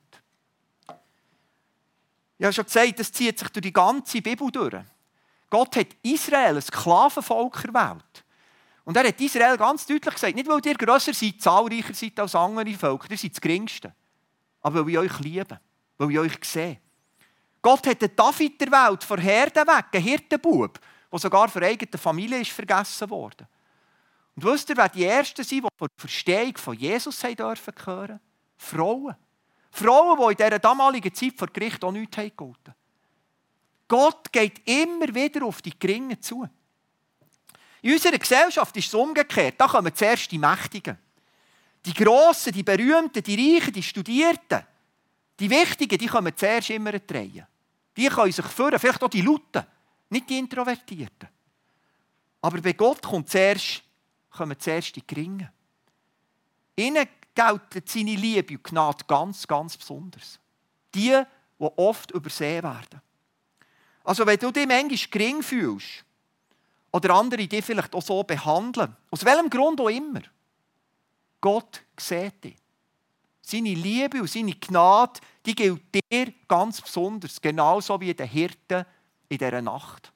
Ich 2.38 2.44
habe 2.44 2.52
schon 2.52 2.64
gesagt, 2.64 2.99
das 2.99 3.12
zieht 3.12 3.38
sich 3.38 3.49
durch 3.49 3.62
die 3.62 3.73
ganze 3.73 4.21
Bibel 4.21 4.50
durch. 4.50 4.85
Gott 5.49 5.76
hat 5.76 5.87
Israel, 6.02 6.56
ein 6.56 6.62
Sklavenvolk, 6.62 7.64
erwählt. 7.64 8.25
Und 8.85 8.97
er 8.97 9.09
hat 9.09 9.21
Israel 9.21 9.56
ganz 9.56 9.87
deutlich 9.87 10.14
gesagt, 10.14 10.35
nicht 10.35 10.49
weil 10.49 10.61
ihr 10.64 10.75
grösser 10.75 11.14
seid, 11.14 11.40
zahlreicher 11.40 11.94
seid 11.94 12.18
als 12.18 12.35
andere 12.35 12.73
Völker, 12.75 13.11
ihr 13.11 13.16
seid 13.16 13.33
das 13.33 13.40
Geringste. 13.40 13.94
Aber 14.61 14.85
weil 14.85 14.90
ich 14.92 14.99
euch 14.99 15.21
liebe, 15.21 15.61
weil 15.97 16.11
ich 16.11 16.18
euch 16.18 16.44
sehe. 16.44 16.80
Gott 17.62 17.87
hat 17.87 18.02
den 18.02 18.14
David 18.14 18.61
erwählt, 18.61 19.04
von 19.04 19.18
Herden 19.18 19.66
weg, 19.66 19.87
einen 19.92 20.02
Hirtenbub, 20.02 20.78
der 21.14 21.21
sogar 21.21 21.49
für 21.49 21.62
eigene 21.62 21.97
Familie 21.97 22.40
ist 22.40 22.50
vergessen 22.50 23.09
wurde. 23.09 23.47
Und 24.35 24.44
wisst 24.44 24.68
ihr, 24.68 24.76
wer 24.76 24.88
die 24.88 25.04
Ersten 25.04 25.44
sind, 25.44 25.64
die 25.64 25.68
von 25.76 25.88
der 25.88 26.00
Verstehung 26.00 26.56
von 26.56 26.76
Jesus 26.76 27.23
haben 27.23 27.37
dürfen 27.37 27.73
hören? 27.85 28.21
Frauen. 28.56 29.14
Frauen, 29.71 30.18
die 30.18 30.33
in 30.33 30.37
dieser 30.37 30.59
damaligen 30.59 31.14
Zeit 31.14 31.35
vor 31.37 31.49
Gericht 31.49 31.85
auch 31.85 31.92
nichts 31.92 32.16
haben 32.16 32.33
Gott 33.87 34.33
geht 34.33 34.66
immer 34.66 35.14
wieder 35.14 35.44
auf 35.44 35.62
die 35.62 35.78
Geringen 35.78 36.21
zu. 36.21 36.49
In 37.83 37.92
unserer 37.92 38.18
Gesellschaft 38.18 38.76
ist 38.76 38.88
es 38.88 38.94
umgekehrt. 38.94 39.54
Da 39.59 39.68
kommen 39.68 39.94
zuerst 39.94 40.33
die 40.33 40.38
Mächtigen. 40.38 40.99
Die 41.85 41.92
Grossen, 41.92 42.52
die 42.52 42.62
Berühmten, 42.62 43.23
die 43.23 43.56
Reichen, 43.56 43.73
die 43.73 43.83
Studierten. 43.83 44.64
Die 45.38 45.50
Wichtigen, 45.50 45.99
die 45.99 46.06
kommen 46.06 46.35
zuerst 46.35 46.71
immer 46.71 46.92
drehen. 46.92 47.47
Die 47.97 48.09
können 48.09 48.33
sich 48.33 48.47
führen, 48.47 48.78
vielleicht 48.78 49.02
auch 49.02 49.11
die 49.11 49.21
Lauten, 49.21 49.64
nicht 50.14 50.30
die 50.30 50.38
Introvertierten. 50.38 51.28
Aber 52.40 52.61
bei 52.61 52.73
Gott 52.73 53.02
kommt 53.02 53.28
zuerst, 53.28 53.83
kommen 54.30 54.59
zuerst 54.59 54.97
die 54.97 55.06
Geringen. 55.06 55.50
Ihnen 56.76 57.06
gelten 57.35 57.83
seine 57.85 58.14
Liebe 58.14 58.54
und 58.54 58.64
Gnade 58.64 59.04
ganz, 59.06 59.47
ganz 59.47 59.76
besonders. 59.76 60.38
Die, 60.94 61.23
die 61.59 61.64
oft 61.76 62.11
übersehen 62.12 62.62
werden. 62.62 63.00
Also 64.04 64.26
wenn 64.26 64.38
du 64.38 64.50
dich 64.50 64.66
manchmal 64.66 65.11
gering 65.11 65.42
fühlst, 65.42 66.04
oder 66.92 67.14
andere 67.14 67.49
dich 67.49 67.64
vielleicht 67.64 67.92
auch 67.94 68.02
so 68.02 68.23
behandeln, 68.23 68.97
aus 69.11 69.25
welchem 69.25 69.50
Grund 69.50 69.80
auch 69.80 69.88
immer, 69.88 70.21
Gott 71.40 71.83
sieht 71.99 72.44
dich. 72.44 72.56
Seine 73.42 73.75
Liebe 73.75 74.21
und 74.21 74.30
seine 74.30 74.54
Gnade, 74.54 75.21
die 75.44 75.54
gilt 75.54 75.83
dir 75.92 76.33
ganz 76.47 76.80
besonders, 76.80 77.40
genauso 77.40 78.00
wie 78.00 78.14
der 78.14 78.26
Hirte 78.26 78.87
in 79.28 79.38
dieser 79.38 79.62
Nacht. 79.62 80.12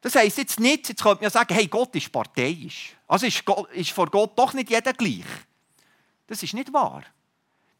Das 0.00 0.14
heisst 0.16 0.36
jetzt 0.36 0.60
nicht, 0.60 0.88
jetzt 0.88 1.02
könnte 1.02 1.22
man 1.22 1.30
sagen, 1.30 1.54
hey, 1.54 1.66
Gott 1.66 1.94
ist 1.96 2.12
parteiisch. 2.12 2.94
Also 3.08 3.26
ist, 3.26 3.44
Gott, 3.44 3.70
ist 3.72 3.90
vor 3.90 4.10
Gott 4.10 4.38
doch 4.38 4.52
nicht 4.52 4.68
jeder 4.68 4.92
gleich. 4.92 5.24
Das 6.26 6.42
ist 6.42 6.52
nicht 6.52 6.72
wahr. 6.72 7.02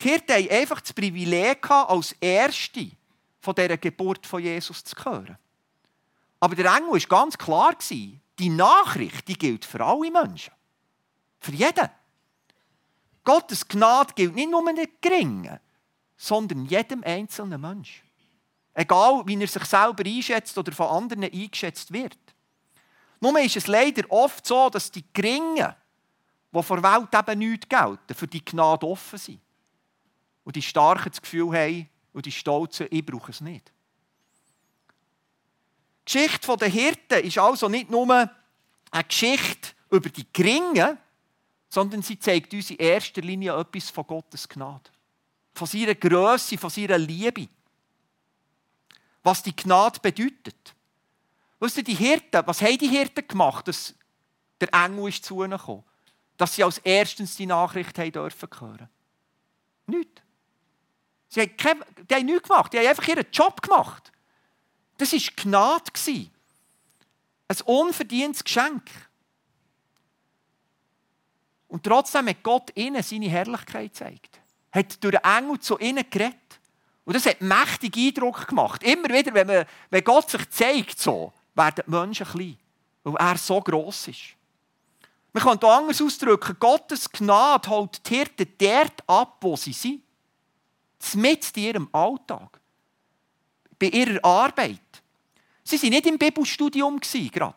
Die 0.01 0.09
Hirten 0.09 0.33
haben 0.33 0.51
einfach 0.51 0.81
das 0.81 0.93
Privileg 0.93 1.71
als 1.71 2.13
Erste 2.21 2.91
von 3.41 3.55
dieser 3.55 3.77
Geburt 3.77 4.27
von 4.27 4.43
Jesus 4.43 4.83
zu 4.83 4.97
hören. 5.05 5.37
Aber 6.41 6.55
der 6.55 6.75
Engel 6.75 6.93
war 6.93 7.01
ganz 7.01 7.39
klar, 7.39 7.77
die 7.91 8.49
Nachricht 8.49 9.29
die 9.29 9.39
gilt 9.39 9.65
für 9.65 9.85
alle 9.85 10.11
Menschen. 10.11 10.53
Für 11.41 11.53
jeden. 11.53 11.91
Gottes 13.23 13.67
Gnade 13.69 14.15
gilt 14.15 14.35
nicht 14.35 14.51
nur 14.51 14.65
den 14.73 14.89
Geringen, 15.01 15.61
sondern 16.17 16.67
jedem 16.67 17.03
einzelnen 17.05 17.61
Menschen. 17.61 18.03
Egal, 18.75 19.23
wie 19.27 19.41
er 19.41 19.47
sich 19.47 19.65
selber 19.65 20.05
einschätzt 20.05 20.59
oder 20.59 20.73
von 20.73 20.89
anderen 20.89 21.25
eingeschätzt 21.25 21.93
wird. 21.93 22.19
Nur 23.21 23.39
ist 23.41 23.57
es 23.57 23.69
leider 23.69 24.03
oft 24.11 24.45
so, 24.45 24.69
dass 24.69 24.91
die 24.91 25.05
Geringen, 25.13 25.75
die 26.53 26.63
vor 26.63 26.81
der 26.81 26.93
Welt 26.93 27.09
eben 27.15 27.39
nichts 27.39 27.69
gelten, 27.69 28.15
für 28.15 28.27
die 28.27 28.45
Gnade 28.45 28.87
offen 28.87 29.19
sind. 29.19 29.41
Und 30.43 30.57
die 30.57 30.63
Starken 30.63 31.11
das 31.11 31.23
Gefühl 31.23 31.53
haben, 31.57 31.89
und 32.13 32.27
die 32.27 32.33
Stolzen, 32.33 32.87
ich 32.91 33.05
brauche 33.05 33.33
es 33.33 33.41
nicht. 33.41 33.73
Die 36.07 36.13
Geschichte 36.13 36.57
der 36.57 36.69
Hirten 36.69 37.25
ist 37.25 37.39
also 37.39 37.69
nicht 37.69 37.91
nur 37.91 38.09
eine 38.11 39.05
Geschichte 39.09 39.71
über 39.91 40.09
die 40.11 40.27
Geringen, 40.33 40.99
sondern 41.69 42.03
sie 42.03 42.19
zeigt 42.19 42.55
uns 42.55 42.71
in 42.71 42.77
erster 42.77 43.21
Linie 43.21 43.59
etwas 43.59 43.91
von 43.91 44.07
Gottes 44.07 44.49
Gnade. 44.49 44.91
Von 45.55 45.67
seiner 45.67 45.95
Größe, 45.95 46.57
von 46.57 46.71
seiner 46.71 46.99
Liebe 46.99 47.49
was 49.25 49.43
die 49.43 49.57
Gnade 49.57 49.99
bedeutet. 50.01 50.75
Wisst 51.59 51.79
ihr, 51.79 51.83
die 51.83 51.95
Hirten, 51.95 52.47
was 52.47 52.63
haben 52.63 52.79
die 52.79 52.89
Hirten 52.89 53.27
gemacht, 53.27 53.67
dass 53.67 53.95
der 54.61 54.73
Engel 54.73 55.09
ist 55.09 55.25
zu 55.25 55.43
ihnen 55.43 55.59
gekommen? 55.59 55.83
Dass 56.37 56.55
sie 56.55 56.63
als 56.63 56.79
erstens 56.79 57.37
die 57.37 57.47
Nachricht 57.47 57.99
haben 57.99 58.13
dürfen 58.13 58.49
hören. 58.61 58.89
Nicht. 59.87 60.23
Sie 61.29 61.41
haben, 61.41 61.57
kein, 61.57 61.83
die 62.09 62.15
haben 62.15 62.27
nichts 62.27 62.49
gemacht, 62.49 62.73
die 62.73 62.79
haben 62.79 62.87
einfach 62.87 63.09
ihren 63.09 63.27
Job 63.33 63.63
gemacht. 63.63 64.13
Das 64.99 65.13
war 65.13 65.21
Gnade. 65.37 65.91
Ein 67.49 67.61
unverdientes 67.65 68.45
Geschenk. 68.45 68.89
Und 71.69 71.83
trotzdem 71.83 72.29
hat 72.29 72.43
Gott 72.43 72.77
ihnen 72.77 73.03
seine 73.03 73.29
Herrlichkeit 73.29 73.93
gezeigt. 73.93 74.41
Hat 74.71 75.03
durch 75.03 75.17
den 75.17 75.25
Engel 75.25 75.59
zu 75.61 75.79
ihnen 75.79 76.09
geredet. 76.09 76.37
Und 77.05 77.15
das 77.15 77.27
hat 77.27 77.41
mächtig 77.41 77.97
Eindruck 77.97 78.47
gemacht. 78.47 78.83
Immer 78.83 79.09
wieder, 79.11 79.35
wenn, 79.35 79.47
man, 79.47 79.65
wenn 79.91 80.05
Gott 80.05 80.31
sich 80.31 80.49
zeigt, 80.51 80.99
so, 80.99 81.33
werden 81.55 81.85
die 81.87 81.91
Menschen 81.91 82.27
klein, 82.27 82.57
weil 83.03 83.17
er 83.17 83.39
so 83.39 83.61
gross 83.61 84.09
ist. 84.09 84.35
Man 85.33 85.43
kann 85.43 85.59
hier 85.59 85.69
anders 85.69 86.01
ausdrücken, 86.01 86.57
Gottes 86.59 87.11
Gnade 87.11 87.69
holt 87.69 88.09
die 88.09 88.15
Hirten 88.15 88.47
dort 88.57 89.03
ab, 89.07 89.37
wo 89.41 89.57
sie 89.57 89.73
sind. 89.73 90.03
Mit 91.15 91.55
in 91.57 91.63
ihrem 91.63 91.89
Alltag. 91.93 92.61
Bei 93.79 93.89
ihrer 93.89 94.25
Arbeit. 94.25 94.79
Sie 95.63 95.83
waren 95.83 95.91
nicht 95.91 96.07
im 96.07 96.19
Bibelstudium 96.19 97.01
gerade. 97.01 97.57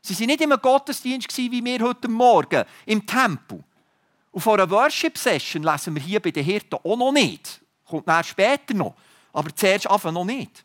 Sie 0.00 0.18
waren 0.18 0.26
nicht 0.26 0.40
im 0.40 0.50
Gottesdienst 0.50 1.36
wie 1.36 1.62
wir 1.62 1.80
heute 1.80 2.08
Morgen 2.08 2.64
im 2.86 3.06
Tempel. 3.06 3.62
Und 4.30 4.40
vor 4.40 4.54
einer 4.54 4.70
Worship-Session 4.70 5.62
lesen 5.62 5.94
wir 5.94 6.02
hier 6.02 6.20
bei 6.20 6.30
den 6.30 6.44
Hirten 6.44 6.76
auch 6.76 6.96
noch 6.96 7.12
nicht. 7.12 7.60
Kommt 7.88 8.08
dann 8.08 8.24
später 8.24 8.74
noch. 8.74 8.94
Aber 9.32 9.54
zuerst 9.54 9.88
einfach 9.88 10.12
noch 10.12 10.24
nicht. 10.24 10.64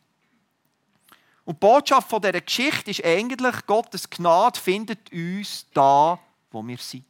Und 1.45 1.55
die 1.55 1.59
Botschaft 1.59 2.09
von 2.09 2.21
dieser 2.21 2.41
Geschichte 2.41 2.91
ist 2.91 3.03
eigentlich, 3.03 3.65
Gottes 3.65 4.09
Gnade 4.09 4.59
findet 4.59 5.11
uns 5.11 5.67
da, 5.73 6.19
wo 6.51 6.65
wir 6.65 6.77
sind. 6.77 7.05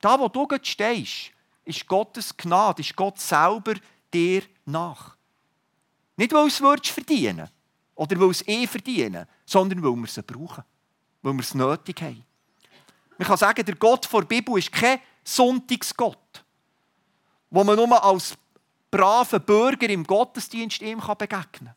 Da, 0.00 0.18
wo 0.18 0.28
du 0.28 0.46
jetzt 0.50 0.68
stehst, 0.68 1.30
ist 1.64 1.86
Gottes 1.86 2.36
Gnade, 2.36 2.82
ist 2.82 2.96
Gott 2.96 3.18
selber 3.20 3.74
dir 4.12 4.42
nach. 4.64 5.16
Nicht, 6.16 6.32
weil 6.32 6.46
es 6.46 6.60
es 6.60 6.88
verdienen 6.88 7.48
oder 7.94 8.18
weil 8.20 8.30
es 8.30 8.46
eh 8.46 8.66
verdienen, 8.66 9.26
sondern 9.44 9.82
weil 9.82 9.96
wir 9.96 10.04
es 10.04 10.22
brauchen, 10.22 10.64
weil 11.22 11.32
wir 11.32 11.40
es 11.40 11.54
nötig 11.54 12.00
haben. 12.02 12.24
Man 13.18 13.28
kann 13.28 13.36
sagen, 13.36 13.64
der 13.64 13.76
Gott 13.76 14.08
der 14.12 14.22
Bibel 14.22 14.58
ist 14.58 14.72
kein 14.72 15.00
Sonntagsgott, 15.22 16.44
wo 17.50 17.64
man 17.64 17.76
nur 17.76 18.02
als 18.02 18.36
braven 18.94 19.40
Bürger 19.40 19.88
im 19.88 20.04
Gottesdienst 20.04 20.80
ihm 20.80 21.00
begegnen 21.00 21.48
kann. 21.50 21.74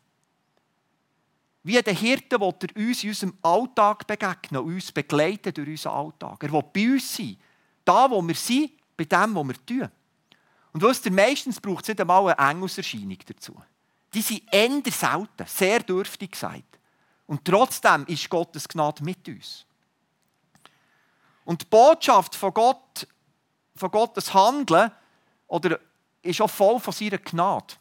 Wie 1.64 1.82
der 1.82 1.92
Hirte 1.92 2.40
will 2.40 2.54
er 2.62 2.76
uns 2.76 3.02
in 3.02 3.08
unserem 3.10 3.38
Alltag 3.42 4.06
begegnen, 4.06 4.62
uns 4.62 4.92
begleiten 4.92 5.52
durch 5.52 5.68
unseren 5.68 5.94
Alltag. 5.94 6.44
Er 6.44 6.52
will 6.52 6.62
bei 6.72 6.92
uns 6.92 7.16
sein, 7.16 7.36
da 7.84 8.08
wo 8.08 8.22
wir 8.22 8.36
sind, 8.36 8.70
bei 8.96 9.04
dem, 9.04 9.34
was 9.34 9.48
wir 9.48 9.66
tun. 9.66 9.88
Und 10.72 10.82
wisst 10.82 11.06
ihr, 11.06 11.12
meistens 11.12 11.60
braucht 11.60 11.82
es 11.82 11.88
nicht 11.88 12.00
einmal 12.00 12.32
eine 12.34 12.50
Engelserscheinung 12.52 13.18
dazu. 13.26 13.60
Die 14.14 14.22
sind 14.22 14.42
eher 14.52 14.80
selten, 14.92 15.46
sehr 15.46 15.80
dürftig 15.80 16.32
gesagt. 16.32 16.78
Und 17.26 17.44
trotzdem 17.44 18.06
ist 18.06 18.30
Gottes 18.30 18.68
Gnade 18.68 19.02
mit 19.02 19.26
uns. 19.26 19.66
Und 21.44 21.62
die 21.62 21.66
Botschaft 21.66 22.36
von 22.36 22.54
Gott, 22.54 23.08
von 23.74 23.90
Gottes 23.90 24.32
Handeln 24.32 24.92
oder 25.48 25.80
ist 26.28 26.40
auch 26.40 26.50
voll 26.50 26.78
von 26.80 26.92
seiner 26.92 27.18
Gnade. 27.18 27.74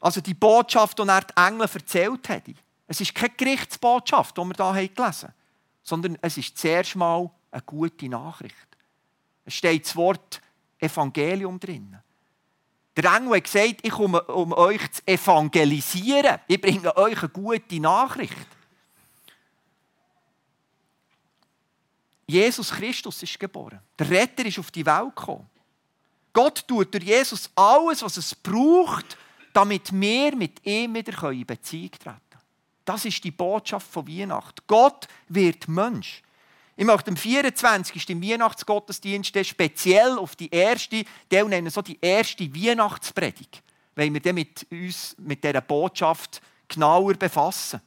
Also 0.00 0.20
die 0.20 0.34
Botschaft, 0.34 0.98
die 0.98 1.06
er 1.06 1.20
die 1.20 1.36
Engel 1.36 1.68
erzählt 1.72 2.28
hat. 2.28 2.42
Es 2.88 3.00
ist 3.00 3.14
keine 3.14 3.34
Gerichtsbotschaft, 3.36 4.36
die 4.36 4.42
wir 4.42 4.74
hier 4.74 4.88
gelesen 4.88 5.28
haben, 5.28 5.34
sondern 5.82 6.18
es 6.20 6.36
ist 6.36 6.58
zuerst 6.58 6.96
mal 6.96 7.30
eine 7.50 7.62
gute 7.62 8.08
Nachricht. 8.08 8.56
Es 9.44 9.54
steht 9.54 9.84
das 9.84 9.94
Wort 9.96 10.40
Evangelium 10.78 11.58
drin. 11.60 11.96
Der 12.96 13.04
Engel 13.04 13.36
hat 13.36 13.44
gesagt, 13.44 13.80
ich 13.82 13.90
komme, 13.90 14.20
um 14.24 14.52
euch 14.52 14.90
zu 14.90 15.06
evangelisieren. 15.06 16.40
Ich 16.46 16.60
bringe 16.60 16.94
euch 16.96 17.18
eine 17.18 17.28
gute 17.28 17.80
Nachricht. 17.80 18.36
Jesus 22.26 22.70
Christus 22.70 23.22
ist 23.22 23.38
geboren. 23.38 23.80
Der 23.98 24.10
Retter 24.10 24.44
ist 24.44 24.58
auf 24.58 24.70
die 24.70 24.84
Welt 24.84 25.14
gekommen. 25.16 25.48
Gott 26.32 26.66
tut 26.66 26.94
durch 26.94 27.04
Jesus 27.04 27.50
alles, 27.54 28.02
was 28.02 28.16
es 28.16 28.34
braucht, 28.34 29.16
damit 29.52 29.92
wir 29.92 30.34
mit 30.34 30.64
ihm 30.64 30.94
wieder 30.94 31.30
in 31.30 31.46
Beziehung 31.46 31.90
treten 31.90 32.04
können. 32.04 32.20
Das 32.84 33.04
ist 33.04 33.22
die 33.22 33.30
Botschaft 33.30 33.86
von 33.90 34.08
Weihnachten. 34.08 34.62
Gott 34.66 35.06
wird 35.28 35.68
Mensch. 35.68 36.22
Ich 36.74 36.86
möchte 36.86 37.10
am 37.10 37.16
24. 37.16 38.10
im 38.10 38.22
Weihnachtsgottesdienst 38.22 39.46
speziell 39.46 40.18
auf 40.18 40.34
die 40.34 40.50
erste, 40.50 41.04
nennen 41.30 41.70
so 41.70 41.82
die 41.82 41.98
erste 42.00 42.52
Weihnachtspredigt, 42.54 43.62
weil 43.94 44.12
wir 44.12 44.32
mit 44.32 44.66
uns 44.70 45.14
mit 45.18 45.44
dieser 45.44 45.60
Botschaft 45.60 46.40
genauer 46.66 47.14
befassen. 47.14 47.80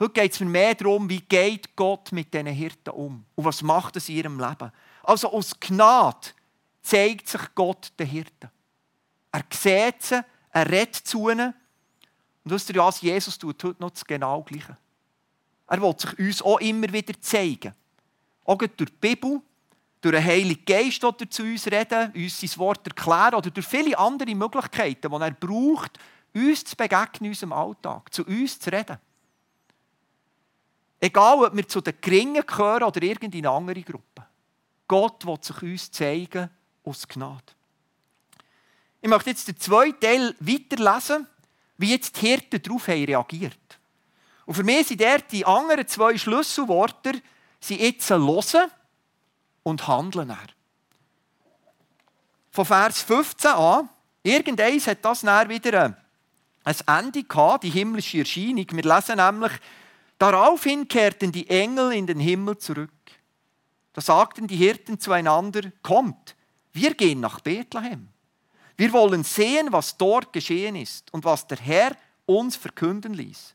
Heute 0.00 0.14
geht 0.14 0.32
es 0.32 0.40
mir 0.40 0.46
mehr 0.46 0.74
darum, 0.74 1.08
wie 1.08 1.20
geht 1.20 1.76
Gott 1.76 2.10
mit 2.12 2.32
diesen 2.32 2.46
Hirten 2.46 2.90
um 2.90 3.24
und 3.34 3.44
was 3.44 3.62
macht 3.62 3.94
es 3.96 4.08
in 4.08 4.16
ihrem 4.16 4.40
Leben. 4.40 4.72
Also 5.04 5.30
aus 5.30 5.60
Gnade 5.60 6.30
zeigt 6.82 7.28
sich 7.28 7.40
Gott 7.54 7.92
den 7.98 8.06
Hirten. 8.06 8.50
Er 9.30 9.44
sieht 9.50 10.02
sie, 10.02 10.24
er 10.50 10.70
redet 10.70 10.96
zu 10.96 11.30
ihnen. 11.30 11.54
Und 12.44 12.50
wisst 12.50 12.68
ihr 12.70 12.76
was, 12.76 13.00
Jesus 13.00 13.38
tut 13.38 13.62
heute 13.64 13.80
noch 13.80 13.90
das 13.90 14.04
genau 14.04 14.42
Gleiche. 14.42 14.76
Er 15.68 15.80
will 15.80 15.94
sich 15.96 16.18
uns 16.18 16.42
auch 16.42 16.60
immer 16.60 16.92
wieder 16.92 17.18
zeigen. 17.20 17.74
Auch 18.44 18.58
durch 18.58 18.74
die 18.74 18.84
Bibel, 19.00 19.40
durch 20.00 20.14
den 20.14 20.24
Heiligen 20.24 20.64
Geist, 20.64 21.02
der 21.02 21.30
zu 21.30 21.44
uns 21.44 21.66
reden, 21.66 22.12
uns 22.12 22.40
sein 22.40 22.58
Wort 22.58 22.86
erklären 22.86 23.36
oder 23.36 23.50
durch 23.50 23.66
viele 23.66 23.96
andere 23.96 24.34
Möglichkeiten, 24.34 25.10
die 25.10 25.16
er 25.16 25.30
braucht, 25.30 25.98
uns 26.34 26.64
zu 26.64 26.76
begegnen 26.76 27.26
in 27.26 27.30
unserem 27.30 27.52
Alltag, 27.52 28.12
zu 28.12 28.24
uns 28.24 28.58
zu 28.58 28.70
reden. 28.70 28.98
Egal, 31.00 31.44
ob 31.44 31.56
wir 31.56 31.66
zu 31.66 31.80
den 31.80 31.94
Geringen 32.00 32.44
gehören 32.44 32.82
oder 32.82 33.02
irgendeine 33.02 33.50
andere 33.50 33.82
Gruppe. 33.82 34.26
Gott 34.88 35.24
will 35.24 35.38
sich 35.40 35.62
uns 35.62 35.90
zeigen 35.90 36.50
aus 36.84 37.06
Gnade. 37.08 37.42
Ich 39.00 39.08
möchte 39.08 39.30
jetzt 39.30 39.48
den 39.48 39.58
zweiten 39.58 40.00
Teil 40.00 40.34
weiterlesen, 40.38 41.26
wie 41.76 41.90
jetzt 41.90 42.16
die 42.16 42.26
Hirten 42.28 42.62
darauf 42.62 42.86
reagiert 42.86 43.78
Und 44.46 44.54
für 44.54 44.62
mich 44.62 44.86
sind 44.86 45.00
dort 45.00 45.32
die 45.32 45.44
anderen 45.44 45.86
zwei 45.88 46.16
Schlüsselworte, 46.16 47.20
sie 47.60 47.80
jetzt 47.80 48.08
hören 48.10 48.70
und 49.64 49.86
handeln. 49.86 50.30
Er. 50.30 50.46
Von 52.50 52.64
Vers 52.66 53.02
15 53.02 53.50
an, 53.50 53.88
irgendeins 54.22 54.86
hat 54.86 55.04
das 55.04 55.22
dann 55.22 55.48
wieder 55.48 55.96
ein 56.64 56.76
Ende 56.86 57.24
gehabt, 57.24 57.64
die 57.64 57.70
himmlische 57.70 58.18
Erscheinung. 58.18 58.66
Wir 58.70 58.82
lesen 58.82 59.16
nämlich, 59.16 59.52
daraufhin 60.18 60.86
kehrten 60.86 61.32
die 61.32 61.48
Engel 61.48 61.92
in 61.92 62.06
den 62.06 62.20
Himmel 62.20 62.58
zurück. 62.58 62.90
Da 63.94 64.00
sagten 64.00 64.46
die 64.46 64.56
Hirten 64.56 65.00
zueinander, 65.00 65.72
kommt, 65.82 66.36
wir 66.72 66.94
gehen 66.94 67.20
nach 67.20 67.40
Bethlehem. 67.40 68.08
Wir 68.76 68.92
wollen 68.92 69.24
sehen, 69.24 69.68
was 69.70 69.96
dort 69.96 70.32
geschehen 70.32 70.76
ist 70.76 71.12
und 71.12 71.24
was 71.24 71.46
der 71.46 71.58
Herr 71.58 71.96
uns 72.26 72.56
verkünden 72.56 73.14
ließ. 73.14 73.54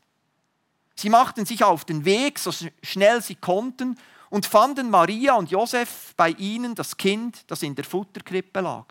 Sie 0.94 1.10
machten 1.10 1.46
sich 1.46 1.64
auf 1.64 1.84
den 1.84 2.04
Weg, 2.04 2.38
so 2.38 2.52
schnell 2.82 3.22
sie 3.22 3.34
konnten, 3.34 3.98
und 4.30 4.46
fanden 4.46 4.90
Maria 4.90 5.34
und 5.34 5.50
Josef 5.50 6.12
bei 6.16 6.30
ihnen 6.30 6.74
das 6.74 6.96
Kind, 6.96 7.44
das 7.46 7.62
in 7.62 7.74
der 7.74 7.84
Futterkrippe 7.84 8.60
lag. 8.60 8.84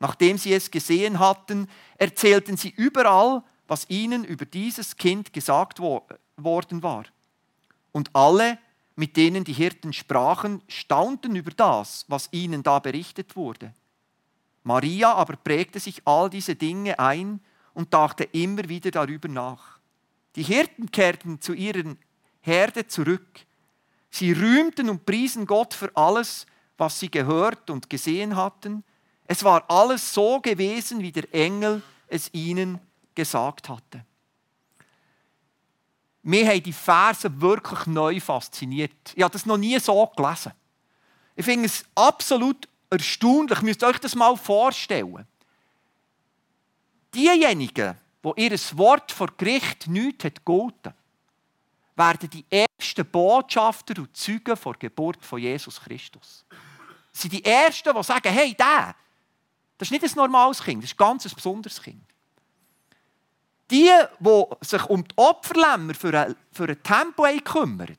Nachdem 0.00 0.36
sie 0.36 0.52
es 0.52 0.70
gesehen 0.70 1.20
hatten, 1.20 1.68
erzählten 1.96 2.56
sie 2.56 2.70
überall, 2.70 3.42
was 3.68 3.88
ihnen 3.88 4.24
über 4.24 4.44
dieses 4.44 4.96
Kind 4.96 5.32
gesagt 5.32 5.78
wo 5.78 6.04
worden 6.36 6.82
war. 6.82 7.04
Und 7.92 8.10
alle, 8.14 8.58
mit 8.96 9.16
denen 9.16 9.44
die 9.44 9.52
Hirten 9.52 9.92
sprachen, 9.92 10.62
staunten 10.68 11.36
über 11.36 11.50
das, 11.50 12.04
was 12.08 12.28
ihnen 12.32 12.62
da 12.62 12.78
berichtet 12.78 13.36
wurde. 13.36 13.72
Maria 14.64 15.14
aber 15.14 15.36
prägte 15.36 15.80
sich 15.80 16.02
all 16.04 16.30
diese 16.30 16.54
Dinge 16.54 16.98
ein 16.98 17.40
und 17.74 17.92
dachte 17.94 18.24
immer 18.24 18.68
wieder 18.68 18.90
darüber 18.90 19.28
nach. 19.28 19.78
Die 20.36 20.42
Hirten 20.42 20.90
kehrten 20.90 21.40
zu 21.40 21.52
ihren 21.52 21.98
Herde 22.40 22.86
zurück. 22.86 23.26
Sie 24.10 24.32
rühmten 24.32 24.88
und 24.88 25.06
priesen 25.06 25.46
Gott 25.46 25.74
für 25.74 25.90
alles, 25.96 26.46
was 26.76 27.00
sie 27.00 27.10
gehört 27.10 27.70
und 27.70 27.88
gesehen 27.88 28.36
hatten. 28.36 28.84
Es 29.26 29.44
war 29.44 29.64
alles 29.70 30.12
so 30.12 30.40
gewesen, 30.40 31.00
wie 31.00 31.12
der 31.12 31.32
Engel 31.34 31.82
es 32.08 32.32
ihnen 32.34 32.78
gesagt 33.14 33.68
hatte. 33.68 34.04
Mir 36.22 36.46
haben 36.46 36.62
die 36.62 36.72
Verse 36.72 37.40
wirklich 37.40 37.86
neu 37.86 38.20
fasziniert. 38.20 38.92
Ich 39.14 39.22
habe 39.22 39.32
das 39.32 39.44
noch 39.44 39.56
nie 39.56 39.78
so 39.80 40.06
gelesen. 40.16 40.52
Ich 41.34 41.44
finde 41.44 41.66
es 41.66 41.84
absolut 41.94 42.68
erstaunlich. 42.90 43.58
Ihr 43.58 43.64
müsst 43.64 43.82
euch 43.82 43.98
das 43.98 44.14
mal 44.14 44.36
vorstellen. 44.36 45.26
Diejenigen, 47.12 47.96
wo 48.22 48.34
ihr 48.36 48.52
Wort 48.74 49.10
vor 49.10 49.28
Gericht 49.36 49.88
nichts 49.88 50.24
hat 50.24 50.36
gegolten, 50.36 50.94
werden 51.96 52.30
die 52.30 52.44
ersten 52.48 53.04
Botschafter 53.04 53.98
und 53.98 54.16
Zeugen 54.16 54.56
vor 54.56 54.74
Geburt 54.78 55.24
von 55.24 55.40
Jesus 55.40 55.80
Christus. 55.80 56.44
Sie 57.12 57.22
sind 57.22 57.32
die 57.32 57.44
Ersten, 57.44 57.94
die 57.94 58.02
sagen, 58.02 58.32
hey, 58.32 58.54
der, 58.54 58.94
das 59.76 59.90
ist 59.90 59.92
nicht 59.92 60.04
ein 60.04 60.16
normales 60.16 60.62
Kind, 60.62 60.82
das 60.82 60.90
ist 60.90 60.94
ein 60.94 61.04
ganz 61.04 61.34
besonderes 61.34 61.82
Kind. 61.82 62.02
Die, 63.72 63.90
die 64.20 64.44
sich 64.60 64.84
um 64.84 65.02
die 65.02 65.16
Opferlämmer 65.16 65.94
für 65.94 66.26
ein, 66.26 66.36
für 66.52 66.68
ein 66.68 66.82
Tempo 66.82 67.24
kümmern, 67.42 67.96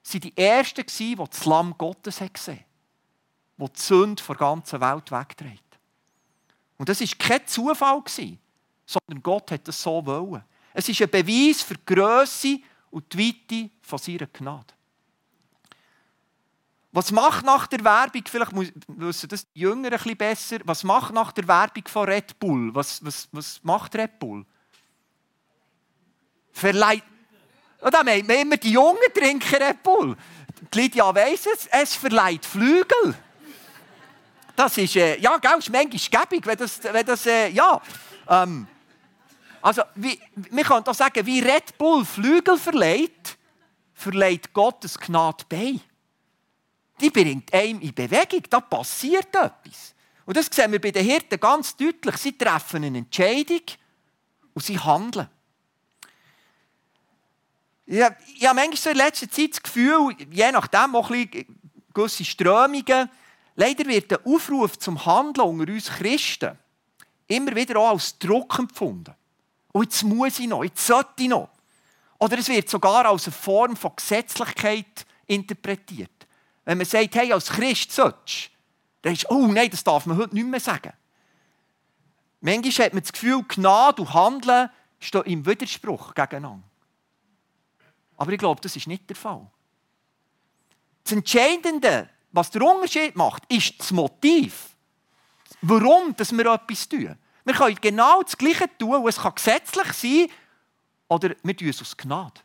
sind 0.00 0.24
die 0.24 0.36
Ersten, 0.36 0.84
die 0.86 1.16
das 1.16 1.44
Lamm 1.44 1.74
Gottes 1.76 2.20
gesehen 2.32 2.60
haben, 2.60 2.64
das 3.58 3.72
die 3.72 3.82
Sünde 3.82 4.22
der 4.26 4.36
ganzen 4.36 4.80
Welt 4.80 5.10
wegträgt. 5.10 5.78
Und 6.78 6.88
das 6.88 7.00
war 7.00 7.08
kein 7.18 7.46
Zufall, 7.46 8.02
sondern 8.86 9.22
Gott 9.22 9.50
hat 9.50 9.66
das 9.66 9.82
so 9.82 10.04
wollen. 10.06 10.44
Es 10.72 10.88
ist 10.88 11.02
ein 11.02 11.10
Beweis 11.10 11.62
für 11.62 11.74
die 11.74 11.94
Grösse 11.94 12.60
und 12.90 13.12
die 13.12 13.28
Weite 13.28 13.70
von 13.82 13.98
seiner 13.98 14.26
Gnade. 14.26 14.74
Was 16.92 17.10
macht 17.10 17.44
nach 17.44 17.66
der 17.66 17.82
Werbung, 17.82 18.22
vielleicht 18.26 18.52
wissen 18.86 19.28
das 19.28 19.50
die 19.52 19.60
Jüngeren 19.60 19.94
ein 19.94 19.98
bisschen 19.98 20.16
besser, 20.16 20.58
was 20.64 20.84
macht 20.84 21.14
nach 21.14 21.32
der 21.32 21.48
Werbung 21.48 21.84
von 21.88 22.08
Red 22.08 22.38
Bull? 22.38 22.74
Was, 22.74 23.04
was, 23.04 23.28
was 23.32 23.60
macht 23.64 23.94
Red 23.94 24.18
Bull? 24.18 24.44
Verleiht. 26.52 27.02
Und 27.80 27.88
oh, 27.88 27.90
da 27.90 28.02
meint 28.04 28.28
man 28.28 28.36
immer, 28.36 28.56
die 28.56 28.72
Jungen 28.72 28.98
trinken 29.12 29.56
Red 29.56 29.82
Bull. 29.82 30.16
Die 30.72 30.78
Lydia 30.80 31.12
weiss 31.14 31.46
es, 31.46 31.66
es 31.70 31.94
verleiht 31.94 32.46
Flügel. 32.46 33.14
Das 34.54 34.78
ist, 34.78 34.94
äh, 34.96 35.18
ja, 35.18 35.36
gell, 35.38 35.58
ist 35.58 35.70
manchmal 35.70 36.26
gäbig, 36.26 36.46
wenn 36.46 36.56
das, 36.56 36.80
wenn 36.84 37.04
das 37.04 37.26
äh, 37.26 37.48
ja. 37.48 37.80
Ähm, 38.28 38.66
also, 39.60 39.82
wie, 39.94 40.20
wir 40.34 40.64
können 40.64 40.84
doch 40.84 40.94
sagen, 40.94 41.24
wie 41.26 41.40
Red 41.40 41.76
Bull 41.78 42.04
Flügel 42.04 42.58
verleiht, 42.58 43.38
verleiht 43.94 44.52
Gottes 44.52 44.98
Gnade 44.98 45.44
bei. 45.48 45.80
Die 47.00 47.10
bringt 47.10 47.52
einem 47.52 47.80
in 47.80 47.94
Bewegung, 47.94 48.42
da 48.48 48.60
passiert 48.60 49.34
etwas. 49.34 49.94
Und 50.24 50.36
das 50.36 50.46
sehen 50.52 50.70
wir 50.70 50.80
bei 50.80 50.90
den 50.90 51.04
Hirten 51.04 51.40
ganz 51.40 51.76
deutlich. 51.76 52.16
Sie 52.16 52.36
treffen 52.36 52.84
eine 52.84 52.98
Entscheidung 52.98 53.62
und 54.54 54.64
sie 54.64 54.78
handeln. 54.78 55.28
Ich 57.84 57.98
ich 58.34 58.46
habe 58.46 58.54
manchmal 58.54 58.76
so 58.76 58.90
in 58.90 58.96
letzter 58.96 59.30
Zeit 59.30 59.52
das 59.52 59.62
Gefühl, 59.62 60.14
je 60.30 60.52
nachdem 60.52 60.94
auch 60.96 61.10
ein 61.10 61.28
bisschen 61.28 61.58
gewisse 61.92 62.24
Strömungen, 62.24 63.10
leider 63.54 63.86
wird 63.86 64.10
der 64.10 64.26
Aufruf 64.26 64.78
zum 64.78 65.04
Handeln 65.04 65.48
unter 65.48 65.72
uns 65.72 65.90
Christen 65.90 66.58
immer 67.26 67.54
wieder 67.54 67.78
auch 67.78 67.90
als 67.90 68.18
Druck 68.18 68.58
empfunden. 68.58 69.14
Und 69.72 69.84
jetzt 69.84 70.02
muss 70.02 70.38
ich 70.38 70.46
noch, 70.46 70.64
jetzt 70.64 70.86
sollte 70.86 71.10
ich 71.18 71.28
noch. 71.28 71.48
Oder 72.18 72.38
es 72.38 72.48
wird 72.48 72.68
sogar 72.68 73.06
als 73.06 73.24
eine 73.24 73.32
Form 73.32 73.76
von 73.76 73.96
Gesetzlichkeit 73.96 75.06
interpretiert. 75.26 76.10
Wenn 76.64 76.78
man 76.78 76.86
sagt, 76.86 77.14
hey, 77.14 77.32
als 77.32 77.48
Christ 77.48 77.90
sollst 77.92 78.52
dann 79.02 79.14
ist, 79.14 79.28
oh 79.30 79.46
nein, 79.48 79.68
das 79.68 79.84
darf 79.84 80.06
man 80.06 80.16
heute 80.16 80.34
nicht 80.34 80.46
mehr 80.46 80.60
sagen. 80.60 80.92
Manchmal 82.40 82.86
hat 82.86 82.94
man 82.94 83.02
das 83.02 83.12
Gefühl, 83.12 83.42
Gnade 83.46 84.02
und 84.02 84.14
Handeln 84.14 84.70
stehen 85.00 85.22
im 85.24 85.44
Widerspruch 85.44 86.14
gegeneinander. 86.14 86.62
Aber 88.16 88.32
ich 88.32 88.38
glaube, 88.38 88.60
das 88.60 88.76
ist 88.76 88.86
nicht 88.86 89.08
der 89.08 89.16
Fall. 89.16 89.46
Das 91.04 91.12
Entscheidende, 91.12 92.08
was 92.30 92.50
der 92.50 92.62
Unterschied 92.62 93.16
macht, 93.16 93.42
ist 93.52 93.78
das 93.78 93.90
Motiv. 93.90 94.70
Warum 95.60 96.14
dass 96.16 96.32
wir 96.32 96.46
etwas 96.46 96.88
tun. 96.88 97.16
Wir 97.44 97.54
können 97.54 97.78
genau 97.80 98.22
das 98.22 98.36
Gleiche 98.36 98.68
tun, 98.78 98.96
und 98.96 99.08
es 99.08 99.18
kann 99.18 99.34
gesetzlich 99.34 99.92
sein, 99.92 100.26
oder 101.08 101.34
wir 101.42 101.56
tun 101.56 101.68
es 101.68 101.80
aus 101.80 101.96
Gnade. 101.96 102.40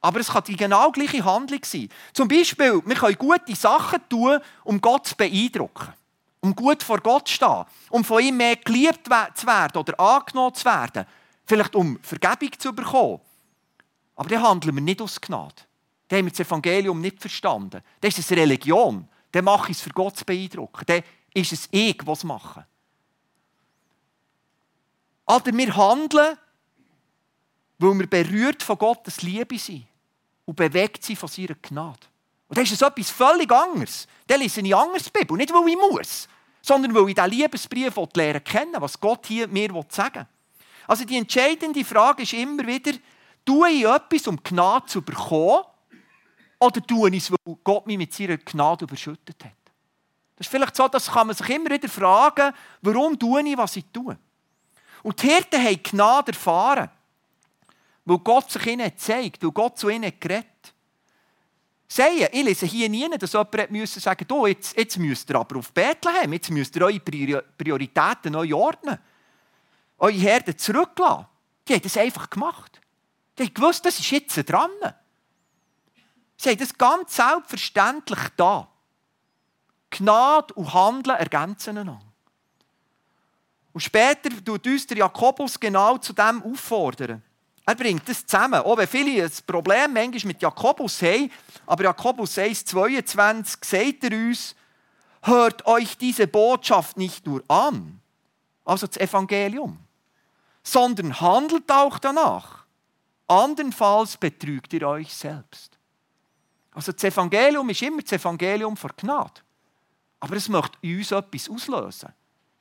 Aber 0.00 0.20
es 0.20 0.28
kann 0.28 0.44
die 0.44 0.56
genau 0.56 0.90
gleiche 0.90 1.24
Handlung 1.24 1.60
sein. 1.64 1.88
Zum 2.12 2.26
Beispiel, 2.26 2.80
wir 2.84 2.96
können 2.96 3.18
gute 3.18 3.54
Sachen 3.54 4.00
tun, 4.08 4.38
um 4.64 4.80
Gott 4.80 5.06
zu 5.06 5.16
beeindrucken. 5.16 5.92
Um 6.40 6.56
gut 6.56 6.82
vor 6.82 6.98
Gott 7.00 7.28
zu 7.28 7.34
stehen. 7.34 7.64
Um 7.90 8.02
von 8.02 8.22
ihm 8.22 8.38
mehr 8.38 8.56
geliebt 8.56 9.06
zu 9.34 9.46
werden 9.46 9.76
oder 9.76 10.00
angenommen 10.00 10.54
zu 10.54 10.64
werden. 10.64 11.04
Vielleicht 11.44 11.74
um 11.76 11.98
Vergebung 12.02 12.58
zu 12.58 12.72
bekommen. 12.72 13.20
Aber 14.20 14.28
dann 14.28 14.42
handeln 14.42 14.74
wir 14.74 14.82
nicht 14.82 15.00
aus 15.00 15.18
Gnade. 15.18 15.54
Dann 16.06 16.18
haben 16.18 16.26
wir 16.26 16.30
das 16.30 16.46
Evangelium 16.46 17.00
nicht 17.00 17.22
verstanden. 17.22 17.80
Das 18.02 18.18
ist 18.18 18.30
eine 18.30 18.42
Religion. 18.42 19.08
Dann 19.32 19.46
mache 19.46 19.70
ich 19.70 19.78
es 19.78 19.82
für 19.82 19.88
Gott 19.88 20.14
zu 20.14 20.26
beeindrucken. 20.26 20.84
Dann 20.84 21.02
ist 21.32 21.52
es 21.54 21.68
ich, 21.70 21.96
was 22.04 22.18
es 22.18 22.24
mache. 22.24 22.66
Oder 25.24 25.56
wir 25.56 25.74
handeln, 25.74 26.36
weil 27.78 27.98
wir 27.98 28.06
berührt 28.06 28.62
von 28.62 28.76
Gottes 28.76 29.22
Liebe 29.22 29.58
sind 29.58 29.86
und 30.44 30.54
bewegt 30.54 31.02
sind 31.02 31.18
von 31.18 31.30
seiner 31.30 31.54
Gnade. 31.54 32.06
Und 32.48 32.58
dann 32.58 32.64
ist 32.64 32.72
es 32.72 32.82
etwas 32.82 33.10
völlig 33.10 33.50
anderes. 33.50 34.06
Dann 34.26 34.40
lese 34.40 34.60
ich 34.60 34.76
anders 34.76 35.04
die 35.04 35.18
Bibel. 35.18 35.38
Nicht, 35.38 35.50
weil 35.50 35.66
ich 35.66 35.78
muss, 35.78 36.28
sondern 36.60 36.94
weil 36.94 37.08
ich 37.08 37.14
diesen 37.14 37.30
Liebesbrief 37.30 37.96
lernen 38.12 38.44
kennen 38.44 38.82
was 38.82 39.00
Gott 39.00 39.26
hier 39.28 39.48
mir 39.48 39.70
sagen 39.88 40.14
will. 40.14 40.26
Also 40.86 41.06
die 41.06 41.16
entscheidende 41.16 41.82
Frage 41.86 42.24
ist 42.24 42.34
immer 42.34 42.66
wieder, 42.66 42.92
tue 43.50 43.70
ich 43.70 43.84
etwas, 43.84 44.28
um 44.28 44.40
Gnade 44.40 44.86
zu 44.86 45.02
bekommen, 45.02 45.64
oder 46.60 46.86
tue 46.86 47.10
ich 47.10 47.24
es, 47.24 47.32
weil 47.32 47.56
Gott 47.64 47.86
mich 47.86 47.98
mit 47.98 48.12
seiner 48.12 48.36
Gnade 48.36 48.84
überschüttet 48.84 49.44
hat? 49.44 49.52
Das 50.36 50.46
ist 50.46 50.50
vielleicht 50.50 50.76
so, 50.76 50.86
dass 50.86 51.10
kann 51.10 51.26
man 51.26 51.34
sich 51.34 51.48
immer 51.48 51.70
wieder 51.70 51.88
fragen, 51.88 52.54
warum 52.80 53.18
tue 53.18 53.42
ich, 53.42 53.56
was 53.56 53.76
ich 53.76 53.84
tue. 53.92 54.16
Und 55.02 55.20
die 55.20 55.26
Hirten 55.26 55.60
haben 55.60 55.82
Gnade 55.82 56.32
erfahren, 56.32 56.90
weil 58.04 58.18
Gott 58.18 58.52
sich 58.52 58.66
ihnen 58.66 58.96
zeigt, 58.96 59.42
weil 59.42 59.50
Gott 59.50 59.78
zu 59.78 59.88
ihnen 59.88 60.12
geredet 60.20 60.46
Sehen, 61.88 62.28
ich 62.30 62.44
lese 62.44 62.66
hier 62.66 62.88
nie, 62.88 63.08
dass 63.18 63.32
jemand 63.32 63.70
müssen 63.72 63.98
sagen 63.98 64.24
musste, 64.28 64.48
jetzt, 64.48 64.76
jetzt 64.76 64.96
müsst 64.96 65.28
ihr 65.28 65.34
aber 65.34 65.58
auf 65.58 65.72
Bethlehem, 65.72 66.32
jetzt 66.34 66.48
müsst 66.50 66.76
ihr 66.76 66.82
eure 66.82 67.00
Prioritäten 67.00 68.30
neu 68.30 68.54
ordnen. 68.54 68.96
Eure 69.98 70.12
Herde 70.12 70.56
zurücklassen. 70.56 71.26
Die 71.66 71.74
haben 71.74 71.82
das 71.82 71.96
einfach 71.96 72.30
gemacht. 72.30 72.79
Die 73.40 73.46
haben 73.46 73.54
gewusst, 73.54 73.86
das 73.86 73.98
ist 73.98 74.10
jetzt 74.10 74.36
dran. 74.50 74.70
Sie 76.36 76.50
haben 76.50 76.58
das 76.58 76.76
ganz 76.76 77.16
selbstverständlich 77.16 78.18
da. 78.36 78.68
Gnade 79.88 80.52
und 80.52 80.74
Handeln 80.74 81.16
ergänzen 81.16 81.78
einander. 81.78 82.02
Und 83.72 83.80
später 83.80 84.28
tut 84.44 84.66
uns 84.66 84.86
der 84.86 84.98
Jakobus 84.98 85.58
genau 85.58 85.96
zu 85.96 86.12
dem 86.12 86.42
auffordern. 86.42 87.22
Er 87.64 87.74
bringt 87.74 88.06
das 88.06 88.26
zusammen. 88.26 88.60
Auch 88.60 88.76
wenn 88.76 88.86
viele 88.86 89.24
ein 89.24 89.32
Problem 89.46 89.94
manchmal 89.94 90.26
mit 90.26 90.42
Jakobus 90.42 91.00
haben, 91.00 91.30
aber 91.64 91.84
Jakobus 91.84 92.36
1,22 92.36 93.64
sagt 93.64 94.04
er 94.04 94.18
uns, 94.18 94.54
hört 95.22 95.66
euch 95.66 95.96
diese 95.96 96.26
Botschaft 96.26 96.98
nicht 96.98 97.24
nur 97.24 97.42
an, 97.48 98.00
also 98.66 98.86
das 98.86 98.98
Evangelium, 98.98 99.78
sondern 100.62 101.18
handelt 101.22 101.70
auch 101.72 101.98
danach. 101.98 102.59
Andernfalls 103.30 104.16
betrügt 104.16 104.72
ihr 104.72 104.88
euch 104.88 105.14
selbst. 105.14 105.78
Also 106.72 106.90
das 106.90 107.04
Evangelium 107.04 107.70
ist 107.70 107.82
immer 107.82 108.02
das 108.02 108.12
Evangelium 108.12 108.76
vor 108.76 108.90
Gnade. 108.96 109.40
Aber 110.18 110.34
es 110.34 110.48
möchte 110.48 110.76
uns 110.82 111.12
etwas 111.12 111.48
auslösen. 111.48 112.12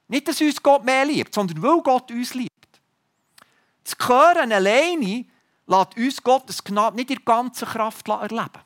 Nicht, 0.07 0.27
dass 0.27 0.39
uns 0.39 0.61
Gott 0.61 0.85
mehr 0.85 1.05
liebt, 1.05 1.33
sondern 1.33 1.61
weil 1.63 1.81
Gott 1.81 2.11
uns 2.11 2.35
liebt. 2.35 2.53
Das 3.83 3.97
Gehören 3.97 4.51
alleine 4.51 5.25
lässt 5.65 5.97
uns 5.97 6.23
Gottes 6.23 6.63
Gnade 6.63 6.95
nicht 6.95 7.09
in 7.09 7.25
ganzer 7.25 7.65
Kraft 7.65 8.07
erleben. 8.07 8.61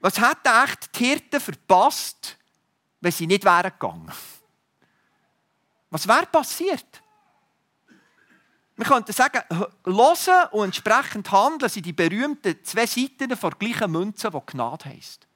Was 0.00 0.20
hätten 0.20 0.64
echt 0.64 0.98
die 0.98 1.04
Hirten 1.04 1.40
verpasst, 1.40 2.36
wenn 3.00 3.12
sie 3.12 3.28
nicht 3.28 3.44
wären 3.44 3.70
gegangen? 3.70 4.12
Was 5.90 6.08
wäre 6.08 6.26
passiert? 6.26 7.03
Wir 8.76 8.86
könnten 8.86 9.12
sagen, 9.12 9.40
hören 9.84 10.48
und 10.50 10.64
entsprechend 10.64 11.30
handeln 11.30 11.70
sind 11.70 11.86
die 11.86 11.92
berühmten 11.92 12.58
zwei 12.64 12.86
Seiten 12.86 13.28
der 13.28 13.36
gleichen 13.36 13.92
Münze, 13.92 14.30
die 14.30 14.38
Gnade 14.46 14.86
heisst. 14.86 15.26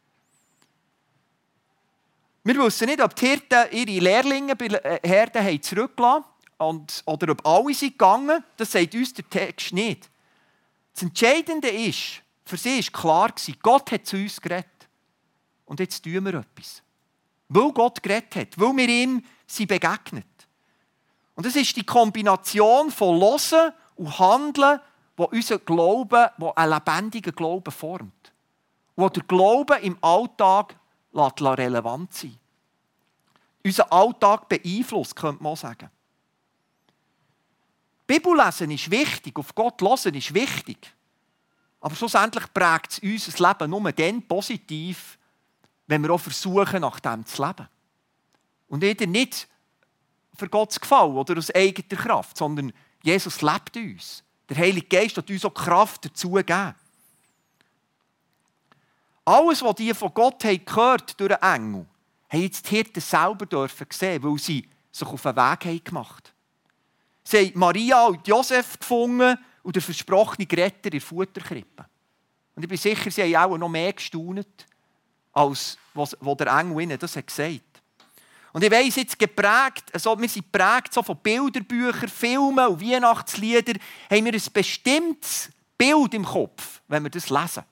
Wir 2.43 2.57
wissen 2.57 2.87
nicht, 2.87 3.01
ob 3.01 3.15
die 3.15 3.27
Hirten 3.27 3.71
ihre 3.71 4.01
Lehrlinge 4.01 4.57
bei 4.57 4.69
Herden 5.05 5.45
haben 5.45 5.63
zurückgelassen 5.63 6.25
haben 6.59 6.87
oder 7.05 7.33
ob 7.33 7.47
alle 7.47 7.75
sind 7.75 7.93
gegangen. 7.93 8.43
Das 8.57 8.73
sagt 8.73 8.95
uns 8.95 9.15
der 9.15 9.29
Text 9.29 9.73
nicht. 9.73 10.09
Das 10.95 11.03
Entscheidende 11.03 11.69
ist, 11.69 12.23
für 12.45 12.57
sie 12.57 12.83
war 12.83 13.01
klar, 13.01 13.35
Gott 13.63 13.93
hat 13.93 14.07
zu 14.07 14.17
uns 14.17 14.41
geredet. 14.41 14.67
Und 15.67 15.79
jetzt 15.81 16.03
tun 16.03 16.25
wir 16.25 16.35
etwas. 16.35 16.83
Weil 17.49 17.73
Gott 17.73 18.03
geredet 18.03 18.35
hat, 18.35 18.59
weil 18.59 18.77
wir 18.77 18.89
ihm 18.89 19.23
sind 19.47 19.69
begegnet. 19.69 20.27
Und 21.39 21.47
es 21.47 21.55
ist 21.55 21.77
die 21.77 21.87
Kombination 21.87 22.91
von 22.91 23.17
Losen 23.17 23.71
und 23.95 24.19
Handeln, 24.19 24.81
wo 25.17 25.27
unser 25.27 25.61
Glauben, 25.61 26.27
wo 26.37 26.51
einen 26.51 26.73
lebendigen 26.73 27.33
Glauben 27.33 27.71
formt. 27.71 28.33
Wo 28.97 29.09
der 29.09 29.23
Glaube 29.23 29.77
im 29.77 29.97
Alltag 30.01 30.75
relevant 31.15 32.13
sein 32.13 32.37
Unser 33.65 33.93
Alltag 33.93 34.49
beeinflusst, 34.49 35.15
könnte 35.15 35.41
man 35.41 35.55
sagen. 35.55 35.89
Bibellesen 38.05 38.73
ist 38.73 38.91
wichtig, 38.91 39.39
auf 39.39 39.55
Gott 39.55 39.81
hören 39.81 40.17
ist 40.17 40.35
wichtig. 40.35 40.93
Aber 41.81 41.95
schlussendlich 41.95 42.53
prägt 42.53 42.95
es 42.95 42.99
unser 42.99 43.49
Leben 43.49 43.71
nur 43.71 43.93
dann 43.93 44.23
positiv, 44.27 45.17
wenn 45.87 46.03
wir 46.03 46.11
auch 46.11 46.21
versuchen, 46.21 46.81
nach 46.81 46.99
dem 46.99 47.25
zu 47.25 47.47
leben. 47.47 47.69
Und 48.67 48.83
nicht 48.83 49.47
für 50.39 50.49
Gott 50.49 50.73
zu 50.73 50.81
gefallen 50.81 51.17
oder 51.17 51.37
aus 51.37 51.55
eigener 51.55 52.01
Kraft, 52.01 52.37
sondern 52.37 52.73
Jesus 53.03 53.43
lebt 53.43 53.77
uns. 53.77 54.23
Der 54.49 54.57
Heilige 54.57 54.87
Geist 54.87 55.17
hat 55.17 55.29
uns 55.29 55.45
auch 55.45 55.53
Kraft 55.53 56.05
dazu 56.05 56.31
gegeben. 56.33 56.75
Alles, 59.25 59.63
was 59.63 59.75
die 59.75 59.93
von 59.93 60.15
Gott 60.15 60.43
haben 60.45 60.65
gehört 60.65 61.21
durch 61.21 61.35
den 61.35 61.43
Engel, 61.43 61.87
haben 62.31 62.41
jetzt 62.41 62.71
die 62.71 62.77
Hirten 62.77 63.01
selber 63.01 63.45
dürfen 63.45 63.87
sehen, 63.91 64.23
weil 64.23 64.39
sie 64.39 64.67
sich 64.91 65.09
auf 65.09 65.23
den 65.23 65.37
Weg 65.37 65.65
haben 65.65 65.85
gemacht 65.85 66.33
Sie 67.29 67.37
haben 67.37 67.59
Maria 67.59 68.07
und 68.07 68.27
Josef 68.27 68.79
gefunden 68.79 69.37
und 69.63 69.77
den 69.77 69.83
versprochenen 69.83 70.49
Retter 70.49 70.87
in 70.87 70.93
der 70.93 71.01
Futterkrippe. 71.03 71.85
Und 72.55 72.63
ich 72.63 72.69
bin 72.71 72.79
sicher, 72.79 73.11
sie 73.11 73.37
haben 73.37 73.53
auch 73.53 73.59
noch 73.59 73.69
mehr 73.69 73.93
gestaunet, 73.93 74.67
als 75.35 75.77
was, 75.93 76.17
was 76.21 76.37
der 76.39 76.47
Engel 76.47 76.81
ihnen 76.81 76.99
das 76.99 77.17
hat 77.17 77.27
gesagt 77.27 77.68
Und 78.59 78.65
ich 78.65 78.73
weiss 78.73 78.97
jetzt 78.97 79.17
geprägt, 79.17 79.85
also 79.93 80.21
wir 80.21 80.29
sind 80.29 80.53
geprägt 80.53 80.93
so 80.93 81.01
von 81.01 81.17
Bilderbüchern, 81.19 82.09
Filmen 82.09 82.67
und 82.67 82.83
Weihnachtsliedern, 82.83 83.79
haben 84.11 84.25
wir 84.25 84.35
ein 84.35 84.43
bestimmtes 84.53 85.51
Bild 85.77 86.13
im 86.13 86.25
Kopf, 86.25 86.81
wenn 86.89 87.05
wir 87.05 87.11
das 87.11 87.31
lesen. 87.31 87.63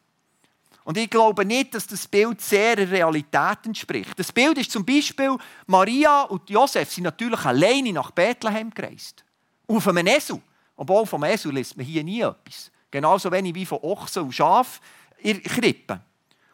Und 0.85 0.96
ich 0.96 1.11
glaube 1.11 1.44
nicht, 1.44 1.75
dass 1.75 1.88
das 1.88 2.07
Bild 2.07 2.40
sehr 2.40 2.77
der 2.77 2.88
Realität 2.88 3.59
entspricht. 3.64 4.16
Das 4.16 4.31
Bild 4.31 4.59
ist 4.59 4.70
zum 4.70 4.87
Beispiel, 4.87 5.37
Maria 5.66 6.22
und 6.22 6.49
Josef 6.49 6.92
sind 6.92 7.03
natürlich 7.03 7.44
alleine 7.44 7.92
nach 7.92 8.12
Bethlehem 8.12 8.70
gereist. 8.70 9.25
Auf 9.66 9.88
einem 9.88 10.07
Esel. 10.07 10.40
Obwohl 10.77 11.05
vom 11.05 11.25
Esel 11.25 11.53
liest 11.53 11.77
man 11.77 11.85
hier 11.85 12.05
nie 12.05 12.20
etwas. 12.20 12.70
Genauso 12.92 13.33
wenig 13.33 13.57
wie 13.57 13.66
von 13.66 13.81
Ochsen 13.83 14.22
und 14.22 14.33
Schaf 14.33 14.81
in 15.18 15.42
Krippen. 15.42 16.01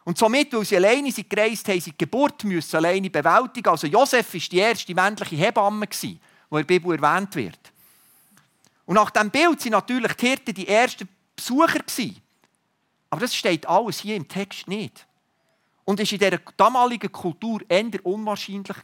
Und 0.05 0.17
somit, 0.17 0.51
weil 0.53 0.65
sie 0.65 0.75
alleine 0.75 1.11
sind 1.11 1.29
gereist 1.29 1.67
haben, 1.67 1.79
sie 1.79 1.91
die 1.91 1.97
Geburt 1.97 2.43
müssen 2.43 2.75
alleine 2.75 3.09
bewältigen. 3.09 3.69
Also 3.69 3.87
Josef 3.87 4.33
war 4.33 4.41
die 4.41 4.57
erste 4.57 4.93
männliche 4.93 5.35
Hebamme, 5.35 5.87
die 5.87 6.11
in 6.11 6.19
der 6.51 6.63
Bibel 6.63 6.95
erwähnt 6.95 7.35
wird. 7.35 7.59
Und 8.85 8.95
nach 8.95 9.11
diesem 9.11 9.29
Bild 9.29 9.63
waren 9.63 9.71
natürlich 9.71 10.13
die 10.13 10.27
Hirten 10.27 10.53
die 10.53 10.67
ersten 10.67 11.07
Besucher. 11.35 11.79
Aber 13.09 13.21
das 13.21 13.35
steht 13.35 13.65
alles 13.65 13.99
hier 13.99 14.15
im 14.15 14.27
Text 14.27 14.67
nicht. 14.67 15.05
Und 15.85 15.99
ist 15.99 16.11
in 16.11 16.19
dieser 16.19 16.39
damaligen 16.57 17.11
Kultur 17.11 17.61
eher 17.67 18.05
unwahrscheinlich. 18.05 18.77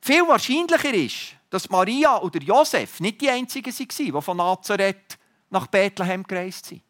Viel 0.00 0.28
wahrscheinlicher 0.28 0.94
ist, 0.94 1.36
dass 1.50 1.68
Maria 1.68 2.20
oder 2.20 2.40
Josef 2.40 3.00
nicht 3.00 3.20
die 3.20 3.30
einzigen 3.30 3.72
waren, 3.72 3.86
die 3.88 4.22
von 4.22 4.36
Nazareth 4.36 5.18
nach 5.50 5.66
Bethlehem 5.66 6.22
gereist 6.22 6.66
sind. 6.66 6.82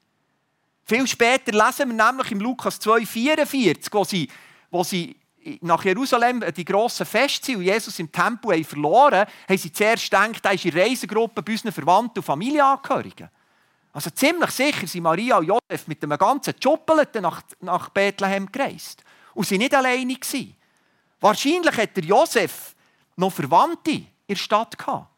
Viel 0.88 1.07
später 1.09 1.51
lesen 1.51 1.96
wir 1.96 2.07
nämlich 2.07 2.31
im 2.31 2.40
Lukas 2.40 2.81
2,44, 2.81 3.88
wo 3.90 4.05
sie, 4.05 4.29
wo 4.70 4.85
sie 4.85 5.16
nach 5.61 5.85
Jerusalem 5.85 6.44
die 6.57 6.64
grossen 6.64 7.05
Feste 7.05 7.57
und 7.57 7.62
Jesus 7.62 7.99
im 7.99 8.11
Tempel 8.11 8.53
haben 8.53 8.64
verloren 8.64 9.27
haben, 9.49 9.59
sie 9.59 9.72
zuerst 9.72 10.05
gedacht, 10.05 10.44
er 10.44 10.53
ist 10.53 10.64
in 10.64 10.79
Reisegruppe 10.79 11.42
bei 11.42 11.53
unseren 11.53 11.72
Verwandten 11.72 12.20
und 12.20 12.25
Familienangehörigen. 12.25 13.29
Also 13.92 14.11
ziemlich 14.11 14.51
sicher 14.51 14.87
sind 14.87 15.03
Maria 15.03 15.38
und 15.38 15.46
Josef 15.46 15.88
mit 15.88 16.05
einem 16.05 16.18
ganzen 16.18 16.55
Joppeleten 16.61 17.22
nach, 17.22 17.42
nach 17.61 17.88
Bethlehem 17.88 18.51
gereist. 18.53 19.03
Und 19.35 19.46
sie 19.46 19.59
nicht 19.59 19.75
alleine 19.75 20.14
gewesen. 20.14 20.55
Wahrscheinlich 21.18 21.77
hat 21.77 21.96
der 21.96 22.05
Josef 22.05 22.77
noch 23.16 23.33
Verwandte 23.33 23.90
in 23.90 24.07
der 24.29 24.37
Stadt 24.37 24.79
gehabt. 24.79 25.09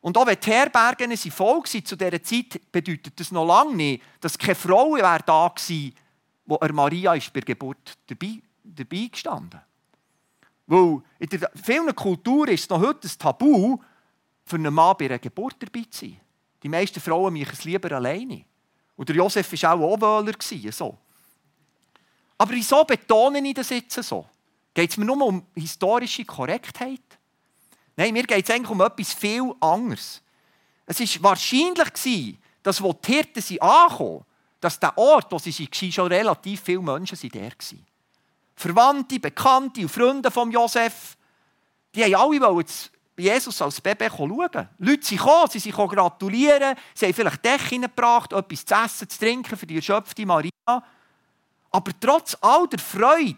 Und 0.00 0.16
auch 0.16 0.26
wenn 0.26 0.38
die 0.38 0.50
Herbergen 0.50 1.16
sie 1.16 1.30
voll 1.30 1.58
waren 1.58 1.84
zu 1.84 1.96
dieser 1.96 2.22
Zeit, 2.22 2.60
bedeutet 2.70 3.18
das 3.18 3.32
noch 3.32 3.46
lange 3.46 3.74
nicht, 3.74 4.02
dass 4.20 4.38
keine 4.38 4.54
Frau 4.54 4.96
da 4.96 5.48
gewesen, 5.48 5.94
wo 6.46 6.58
Maria 6.72 7.14
ist 7.14 7.32
bei 7.32 7.40
der 7.40 7.54
Geburt 7.54 7.98
dabei, 8.06 8.40
dabei 8.62 9.08
gestanden. 9.10 9.60
Weil 10.66 11.02
in 11.18 11.28
der 11.28 11.50
vielen 11.62 11.94
Kulturen 11.94 12.50
ist 12.50 12.62
es 12.62 12.68
noch 12.68 12.80
heute 12.80 13.08
ein 13.08 13.18
Tabu, 13.18 13.78
für 14.44 14.56
einen 14.56 14.72
Mann 14.72 14.96
bei 14.98 15.06
einer 15.06 15.18
Geburt 15.18 15.56
dabei 15.58 15.84
zu 15.90 16.06
sein. 16.06 16.20
Die 16.62 16.68
meisten 16.68 17.00
Frauen 17.00 17.34
machen 17.34 17.52
es 17.52 17.64
lieber 17.64 17.92
alleine. 17.92 18.44
Und 18.96 19.08
der 19.08 19.16
Josef 19.16 19.50
war 19.62 19.80
auch 19.80 20.18
Anwähler. 20.18 20.72
So. 20.72 20.96
Aber 22.38 22.52
wieso 22.52 22.84
betone 22.84 23.46
ich 23.46 23.54
das 23.54 23.70
jetzt 23.70 24.02
so? 24.02 24.26
Geht 24.74 24.90
es 24.90 24.96
mir 24.96 25.04
nur 25.04 25.26
um 25.26 25.46
historische 25.54 26.24
Korrektheit? 26.24 27.17
Nein, 27.98 28.12
mir 28.12 28.22
geht 28.22 28.44
es 28.44 28.54
eigentlich 28.54 28.70
um 28.70 28.80
etwas 28.80 29.12
viel 29.12 29.52
anderes. 29.58 30.22
Es 30.86 31.00
war 31.00 31.30
wahrscheinlich, 31.30 32.38
dass, 32.62 32.80
wo 32.80 32.92
die 32.92 33.12
Hirten 33.12 33.42
sind 33.42 33.60
angekommen 33.60 34.24
dass 34.60 34.78
der 34.78 34.96
Ort, 34.96 35.30
wo 35.30 35.38
sie 35.38 35.52
waren, 35.52 35.92
schon 35.92 36.06
relativ 36.08 36.60
viele 36.60 36.80
Menschen 36.80 37.30
der 37.30 37.42
waren. 37.42 37.86
Verwandte, 38.54 39.20
Bekannte 39.20 39.82
und 39.82 39.88
Freunde 39.88 40.30
von 40.30 40.50
Josef, 40.50 41.16
die 41.92 42.04
haben 42.04 42.14
alle 42.14 42.64
Jesus 43.16 43.62
als 43.62 43.80
Baby 43.80 44.08
schauen. 44.08 44.68
Leute 44.78 45.06
sind 45.06 45.18
gekommen, 45.18 45.50
sie 45.50 45.58
sind 45.58 45.74
gratulieren, 45.74 46.76
sie 46.94 47.06
haben 47.06 47.14
vielleicht 47.14 47.44
Decken 47.44 47.82
gebracht, 47.82 48.32
etwas 48.32 48.64
zu 48.64 48.74
essen, 48.74 49.08
zu 49.08 49.18
trinken 49.18 49.56
für 49.56 49.66
die 49.66 49.76
erschöpfte 49.76 50.24
Maria. 50.24 50.50
Aber 51.70 51.92
trotz 52.00 52.36
all 52.40 52.68
der 52.68 52.78
Freude 52.78 53.36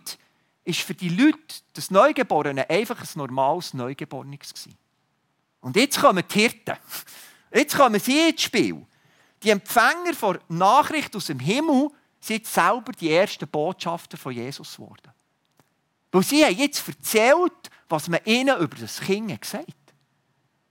ist 0.64 0.80
für 0.80 0.94
die 0.94 1.08
Leute 1.08 1.38
das 1.72 1.90
Neugeborene 1.90 2.68
einfach 2.68 3.00
ein 3.00 3.08
normales 3.14 3.74
Neugeborenes 3.74 4.52
Und 5.60 5.76
jetzt 5.76 6.00
kommen 6.00 6.24
die 6.32 6.40
Hirten. 6.40 6.76
Jetzt 7.52 7.76
kommen 7.76 8.00
sie 8.00 8.28
ins 8.28 8.42
Spiel. 8.42 8.86
Die 9.42 9.50
Empfänger 9.50 10.14
von 10.14 10.38
Nachricht 10.48 11.16
aus 11.16 11.26
dem 11.26 11.40
Himmel 11.40 11.90
sind 12.20 12.46
selber 12.46 12.92
die 12.92 13.10
ersten 13.10 13.48
Botschafter 13.48 14.16
von 14.16 14.32
Jesus 14.32 14.76
geworden. 14.76 15.10
Weil 16.12 16.22
sie 16.22 16.44
haben 16.44 16.56
jetzt 16.56 16.86
erzählt, 16.86 17.70
was 17.88 18.08
man 18.08 18.20
ihnen 18.24 18.58
über 18.58 18.76
das 18.76 19.00
Kind 19.00 19.40
gesagt 19.40 19.66
hat. 19.66 19.74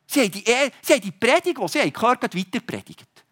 Sie 0.05 0.21
haben 0.21 0.31
die, 0.31 0.43
sie 0.81 0.93
haben 0.93 1.01
die 1.01 1.11
Predigt, 1.11 1.57
die 1.57 1.67
sie 1.67 1.91
gehört 1.91 2.23
haben, 2.23 2.39
weiter 2.39 2.59
predigt. 2.59 3.25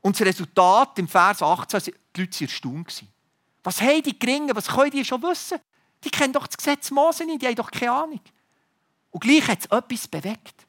Und 0.00 0.18
das 0.18 0.26
Resultat 0.26 0.98
im 0.98 1.08
Vers 1.08 1.42
18, 1.42 1.94
die 2.14 2.20
Leute 2.20 2.40
waren 2.40 2.48
erstaunt. 2.48 3.04
Was 3.62 3.80
haben 3.80 4.02
die 4.02 4.18
Geringen, 4.18 4.54
was 4.54 4.68
können 4.68 4.90
die 4.90 5.04
schon 5.04 5.22
wissen? 5.22 5.58
Die 6.04 6.10
kennen 6.10 6.32
doch 6.32 6.46
das 6.46 6.56
Gesetz 6.56 6.90
Mose 6.90 7.24
nicht, 7.24 7.42
die 7.42 7.46
haben 7.46 7.56
doch 7.56 7.70
keine 7.70 7.92
Ahnung. 7.92 8.20
Und 9.10 9.20
gleich 9.20 9.48
hat 9.48 9.60
es 9.60 9.66
etwas 9.66 10.08
bewegt. 10.08 10.66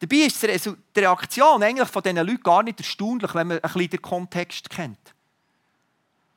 Dabei 0.00 0.16
ist 0.16 0.42
die 0.42 1.00
Reaktion 1.00 1.62
eigentlich 1.62 1.88
von 1.88 2.02
diesen 2.02 2.16
Leuten 2.18 2.42
gar 2.42 2.62
nicht 2.62 2.78
erstaunlich, 2.78 3.34
wenn 3.34 3.46
man 3.46 3.56
ein 3.58 3.62
bisschen 3.62 3.90
den 3.90 4.02
Kontext 4.02 4.68
kennt. 4.68 5.14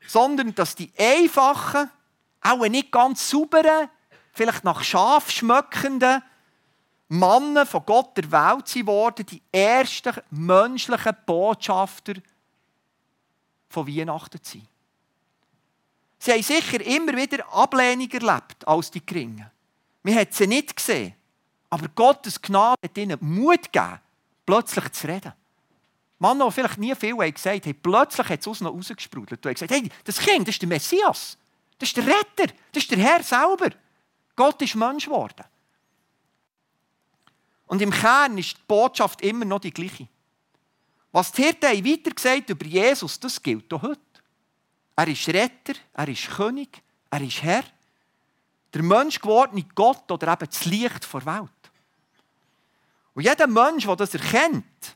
Sondern, 0.07 0.55
dass 0.55 0.75
die 0.75 0.91
einfachen, 0.97 1.89
auch 2.41 2.65
nicht 2.67 2.91
ganz 2.91 3.29
sauberen, 3.29 3.89
vielleicht 4.31 4.63
nach 4.63 4.83
Schaf 4.83 5.29
schmöckenden 5.31 6.21
Männer 7.09 7.65
von 7.65 7.85
Gott 7.85 8.15
der 8.15 8.31
Welt 8.31 8.67
sind 8.67 8.87
worden, 8.87 9.25
die 9.25 9.41
ersten 9.51 10.13
menschlichen 10.29 11.17
Botschafter 11.25 12.13
von 13.69 13.87
Weihnachten 13.87 14.41
zu 14.41 14.57
sein. 14.57 14.67
Sie 16.19 16.31
haben 16.31 16.43
sicher 16.43 16.81
immer 16.85 17.15
wieder 17.15 17.47
Ablehnung 17.53 18.09
erlebt 18.09 18.67
als 18.67 18.91
die 18.91 19.05
Geringen. 19.05 19.49
Wir 20.03 20.15
haben 20.15 20.31
sie 20.31 20.47
nicht 20.47 20.75
gesehen. 20.75 21.13
Aber 21.69 21.87
Gottes 21.89 22.41
Gnade 22.41 22.79
hat 22.83 22.97
ihnen 22.97 23.17
Mut 23.21 23.71
gegeben, 23.71 23.99
plötzlich 24.45 24.89
zu 24.93 25.07
reden. 25.07 25.33
Mann, 26.19 26.39
die 26.39 26.51
vielleicht 26.51 26.77
nie 26.77 26.95
viel 26.95 27.13
haben 27.13 27.33
gesagt 27.33 27.65
haben, 27.65 27.81
plötzlich 27.81 28.29
hat 28.29 28.39
es 28.39 28.47
aus 28.47 28.61
ihnen 28.61 28.69
rausgesprudelt. 28.69 29.45
Und 29.45 29.53
gesagt, 29.53 29.71
hey, 29.71 29.89
das 30.03 30.17
Kind, 30.17 30.47
das 30.47 30.55
ist 30.55 30.61
der 30.61 30.69
Messias. 30.69 31.37
Das 31.77 31.89
ist 31.89 31.97
der 31.97 32.07
Retter. 32.07 32.53
Das 32.71 32.83
ist 32.83 32.91
der 32.91 32.97
Herr 32.97 33.21
selber. 33.21 33.69
Gott 34.35 34.61
ist 34.61 34.75
Mensch 34.75 35.05
geworden. 35.05 35.43
Und 37.67 37.81
im 37.81 37.91
Kern 37.91 38.37
ist 38.37 38.57
die 38.57 38.61
Botschaft 38.67 39.21
immer 39.21 39.45
noch 39.45 39.59
die 39.59 39.71
gleiche. 39.71 40.07
Was 41.11 41.31
die 41.31 41.43
Hirten 41.43 41.85
weiter 41.85 42.11
gesagt 42.11 42.49
über 42.49 42.65
Jesus, 42.65 43.19
das 43.19 43.41
gilt 43.41 43.71
auch 43.73 43.81
heute. 43.81 44.01
Er 44.95 45.07
ist 45.07 45.27
Retter, 45.29 45.73
er 45.93 46.07
ist 46.07 46.29
König, 46.29 46.81
er 47.09 47.21
ist 47.21 47.43
Herr. 47.43 47.63
Der 48.73 48.83
Mensch 48.83 49.19
gewordene 49.19 49.65
Gott 49.75 50.11
oder 50.11 50.33
eben 50.33 50.49
das 50.49 50.65
Licht 50.65 51.13
der 51.13 51.25
Welt. 51.25 51.51
Und 53.13 53.23
jeder 53.23 53.47
Mensch, 53.47 53.85
der 53.85 53.95
das 53.95 54.13
erkennt 54.13 54.95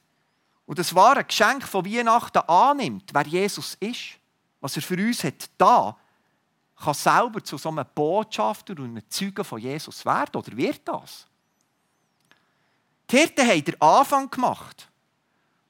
und 0.66 0.78
das 0.78 0.94
wahre 0.94 1.24
Geschenk 1.24 1.68
von 1.68 1.86
Weihnachten 1.86 2.38
annimmt, 2.40 3.12
wer 3.14 3.26
Jesus 3.26 3.76
ist, 3.80 4.20
was 4.60 4.76
er 4.76 4.82
für 4.84 4.96
uns 4.96 5.24
hat 5.24 5.50
da, 5.58 5.98
kann 6.76 6.94
selber 6.94 7.44
zu 7.44 7.58
so 7.58 7.70
einem 7.70 7.86
Botschafter 7.94 8.74
und 8.74 8.86
einem 8.86 9.10
Zeugen 9.10 9.44
von 9.44 9.60
Jesus 9.60 10.06
werden 10.06 10.36
oder 10.36 10.56
wird 10.56 10.82
das? 10.88 11.28
Die 13.10 13.18
Hirten 13.18 13.48
haben 13.48 13.64
den 13.64 13.82
Anfang 13.82 14.30
gemacht. 14.30 14.91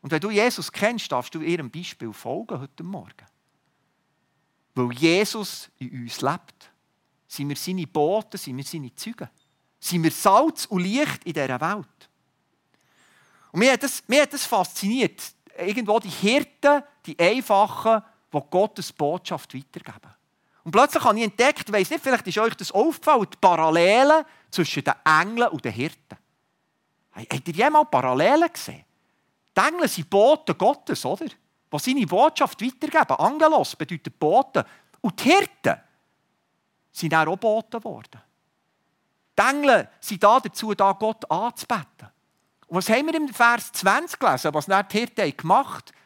Und 0.02 0.12
wenn 0.12 0.20
du 0.20 0.30
Jesus 0.30 0.72
kennst, 0.72 1.12
darfst 1.12 1.34
du 1.36 1.42
ihrem 1.42 1.70
Beispiel 1.70 2.12
folgen 2.12 2.60
heute 2.60 2.84
Morgen. 2.84 3.26
Weil 4.74 4.92
Jesus 4.94 5.70
in 5.78 6.04
uns 6.04 6.22
lebt. 6.22 6.72
Sind 7.28 7.50
wir 7.50 7.56
seine 7.56 7.88
Boten, 7.88 8.38
sind 8.38 8.58
wir 8.58 8.64
seine 8.64 8.94
Zeugen. 8.96 9.30
Sind 9.80 10.04
wir 10.04 10.12
Salz 10.12 10.66
und 10.66 10.82
Licht 10.82 11.24
in 11.24 11.34
dieser 11.34 11.62
Welt. 11.62 12.10
Und 13.52 13.60
mir 13.60 13.74
hat 13.74 13.84
das, 13.84 14.04
mir 14.08 14.24
hat 14.24 14.34
das 14.34 14.46
fasziniert. 14.46 15.22
Irgendwo 15.58 16.00
die 16.00 16.10
Hirten, 16.10 16.84
die 17.06 17.18
Einfachen, 17.20 18.02
die 18.34 18.40
Gottes 18.50 18.92
Botschaft 18.92 19.54
weitergeben. 19.54 20.14
Und 20.64 20.72
plötzlich 20.72 21.04
habe 21.04 21.18
ich 21.18 21.26
entdeckt, 21.26 21.72
weiss 21.72 21.90
nicht, 21.90 22.04
vielleicht 22.04 22.28
ist 22.28 22.38
euch 22.38 22.56
das 22.56 22.72
aufgefallen, 22.72 23.28
die 23.32 23.38
Parallelen 23.38 24.24
zwischen 24.50 24.84
den 24.84 24.94
Engeln 25.04 25.50
und 25.50 25.66
den 25.66 25.72
Hirten. 25.72 26.18
Habt 27.14 27.48
ihr 27.48 27.54
jemals 27.54 27.90
Parallelen 27.90 28.52
gesehen? 28.52 28.86
Die 29.58 29.62
Engel 29.62 29.88
sind 29.88 30.10
Boten 30.10 30.58
Gottes, 30.58 31.06
oder? 31.06 31.26
Die 31.26 31.80
seine 31.80 32.06
Botschaft 32.06 32.62
weitergeben. 32.62 33.18
Angelos 33.18 33.76
bedeutet 33.76 34.18
Boten. 34.20 34.64
Und 35.02 35.20
die 35.20 35.30
Hirten 35.30 35.80
sind 36.92 37.14
auch 37.14 37.38
Boten 37.38 37.80
geworden. 37.80 38.22
Die 39.38 39.42
Engel 39.42 39.90
sind 40.00 40.24
da 40.24 40.40
dazu 40.40 40.74
da, 40.74 40.92
Gott 40.92 41.30
anzubeten. 41.30 42.10
Und 42.68 42.78
was 42.78 42.90
haben 42.90 43.08
wir 43.08 43.16
im 43.16 43.30
Vers 43.30 43.72
20 43.72 44.20
gelesen, 44.20 44.54
was 44.54 44.66
die 44.66 44.98
Hirten 44.98 45.38
gemacht 45.38 45.92
haben? 45.92 46.02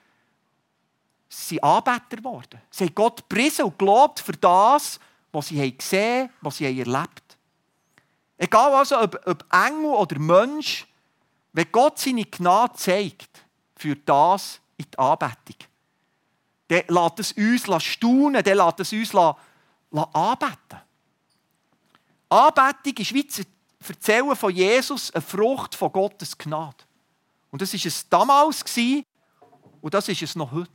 Sie 1.27 1.55
sind 1.55 1.63
Anbeter 1.63 2.17
geworden. 2.17 2.62
Sie 2.69 2.86
haben 2.86 2.95
Gott 2.95 3.27
gepriesen 3.27 3.65
und 3.65 3.77
gelobt 3.77 4.19
für 4.19 4.31
das, 4.34 4.99
was 5.31 5.47
sie 5.47 5.77
gesehen 5.77 6.23
haben, 6.23 6.34
was 6.41 6.58
sie 6.58 6.65
erlebt 6.65 6.95
haben. 6.95 7.12
Egal 8.38 8.73
also, 8.73 8.99
ob, 8.99 9.19
ob 9.25 9.45
Engel 9.53 9.91
oder 9.91 10.19
Mensch, 10.19 10.88
wenn 11.56 11.72
Gott 11.72 11.98
seine 12.00 12.26
Gnade 12.26 12.74
zeigt, 12.76 13.46
für 13.78 13.96
das 13.96 14.60
in 14.76 14.88
die 14.91 15.00
Anbetung, 15.00 15.56
dann 16.68 16.84
lässt 16.89 17.20
es 17.20 17.32
uns 17.32 17.84
staunen, 17.84 18.44
dann 18.44 18.58
lässt 18.58 18.80
es 18.82 18.91
uns 18.91 19.15
anbeten. 19.15 20.82
Anbetung 22.28 22.98
ist 22.98 23.13
wie 23.13 23.24
das 23.24 23.41
Erzählen 23.88 24.36
von 24.36 24.54
Jesus 24.54 25.12
eine 25.12 25.22
Frucht 25.22 25.76
von 25.76 25.94
Gottes 25.94 26.38
Gnade. 26.38 26.76
Und 27.52 27.62
das 27.62 27.72
war 27.72 27.86
es 27.86 28.10
damals 28.10 28.65
und 29.80 29.94
das 29.94 30.10
ist 30.10 30.24
es 30.24 30.36
noch 30.36 30.52
heute. 30.52 30.72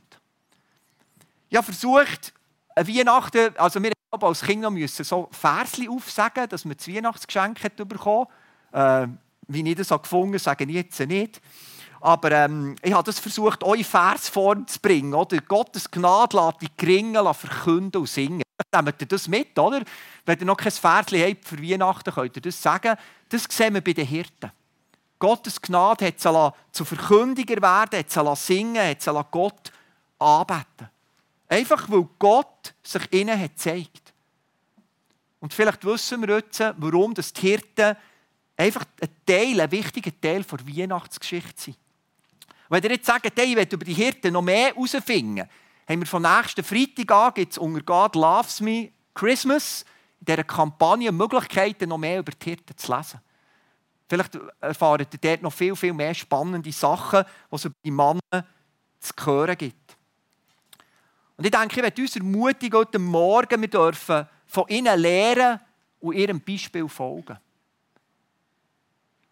Ich 1.49 1.57
habe 1.57 1.65
versucht, 1.65 2.33
Weihnachten, 2.75 3.55
also 3.57 3.83
wir 3.83 3.91
haben 4.11 4.23
als 4.23 4.41
Kinder 4.41 4.71
müssen 4.71 5.03
so 5.03 5.29
Versli 5.31 5.87
aufsagen, 5.87 6.49
dass 6.49 6.65
man 6.65 6.75
das 6.75 6.87
Weihnachtsgeschenk 6.87 7.75
bekommen 7.75 8.25
äh, 8.71 9.07
Wie 9.47 9.67
ich 9.67 9.75
das 9.75 9.89
gefunden 9.89 10.33
habe, 10.33 10.39
sage 10.39 10.63
ich 10.63 10.71
jetzt 10.71 10.99
nicht. 11.01 11.41
Aber 11.99 12.31
ähm, 12.31 12.75
ich 12.81 12.93
habe 12.93 13.03
das 13.03 13.19
versucht, 13.19 13.63
eure 13.63 13.83
Versform 13.83 14.67
zu 14.67 14.79
bringen. 14.79 15.13
Oder? 15.13 15.39
Gottes 15.41 15.89
Gnade 15.89 16.35
lässt 16.35 16.61
die 16.61 16.67
Geringen 16.75 17.33
verkünden 17.33 18.01
und 18.01 18.07
singen. 18.07 18.41
Nehmt 18.73 19.01
ihr 19.01 19.07
das 19.07 19.27
mit, 19.27 19.57
oder? 19.57 19.83
Wenn 20.25 20.39
ihr 20.39 20.45
noch 20.45 20.57
kein 20.57 20.71
Versli 20.71 21.19
habt 21.19 21.47
für 21.47 21.61
Weihnachten, 21.61 22.11
könnt 22.11 22.35
ihr 22.35 22.41
das 22.41 22.61
sagen. 22.61 22.95
Das 23.29 23.45
sehen 23.49 23.73
wir 23.73 23.81
bei 23.81 23.93
den 23.93 24.07
Hirten. 24.07 24.51
Gottes 25.19 25.61
Gnade 25.61 26.07
hat 26.07 26.19
sie 26.19 26.51
zu 26.71 26.85
Verkündiger 26.85 27.61
werden, 27.61 27.99
hat 27.99 28.09
sie 28.09 28.35
singen, 28.35 28.87
hat 28.87 29.01
sie 29.01 29.25
Gott 29.29 29.71
anbeten. 30.17 30.89
Einfach 31.47 31.89
weil 31.89 32.07
Gott 32.17 32.73
sich 32.81 33.13
ihnen 33.13 33.39
hat 33.39 33.51
gezeigt. 33.51 34.13
Und 35.39 35.53
vielleicht 35.53 35.85
wissen 35.85 36.25
wir 36.25 36.37
jetzt, 36.37 36.63
warum 36.77 37.13
das 37.13 37.33
die 37.33 37.41
Hirten 37.41 37.95
einfach 38.61 38.85
ein 39.01 39.09
Teil, 39.25 39.59
ein 39.59 39.71
wichtiger 39.71 40.11
Teil 40.21 40.43
der 40.43 40.67
Weihnachtsgeschichte 40.67 41.61
sind. 41.61 41.77
Wenn 42.69 42.83
ihr 42.83 42.91
jetzt 42.91 43.05
sagt, 43.05 43.31
hey, 43.37 43.51
ich 43.51 43.55
will 43.55 43.67
über 43.69 43.85
die 43.85 43.93
Hirten 43.93 44.33
noch 44.33 44.41
mehr 44.41 44.67
herausfinden, 44.67 45.49
haben 45.87 45.99
wir 45.99 46.07
von 46.07 46.21
nächsten 46.21 46.63
Freitag 46.63 47.11
an 47.11 47.33
gibt 47.33 47.51
es 47.51 47.57
unter 47.57 47.81
God 47.81 48.15
Loves 48.15 48.61
Me 48.61 48.91
Christmas 49.13 49.83
in 50.19 50.25
dieser 50.25 50.43
Kampagne 50.43 51.11
Möglichkeiten, 51.11 51.89
noch 51.89 51.97
mehr 51.97 52.19
über 52.19 52.31
die 52.31 52.49
Hirten 52.49 52.77
zu 52.77 52.95
lesen. 52.95 53.19
Vielleicht 54.07 54.37
erfahrt 54.59 55.13
ihr 55.13 55.19
dort 55.19 55.41
noch 55.41 55.53
viel, 55.53 55.75
viel 55.75 55.93
mehr 55.93 56.13
spannende 56.13 56.71
Sachen, 56.71 57.23
die 57.49 57.55
es 57.55 57.65
über 57.65 57.75
die 57.83 57.91
Männer 57.91 58.45
zu 58.99 59.13
hören 59.25 59.57
gibt. 59.57 59.97
Und 61.37 61.45
ich 61.45 61.51
denke, 61.51 61.77
ich 61.77 61.83
werde 61.83 62.01
uns 62.01 62.15
ermutigen, 62.15 62.77
heute 62.77 62.99
Morgen, 62.99 63.61
wir 63.61 63.69
dürfen 63.69 64.27
von 64.45 64.67
ihnen 64.67 64.99
lernen 64.99 65.59
und 65.99 66.13
ihrem 66.13 66.39
Beispiel 66.39 66.87
folgen. 66.87 67.37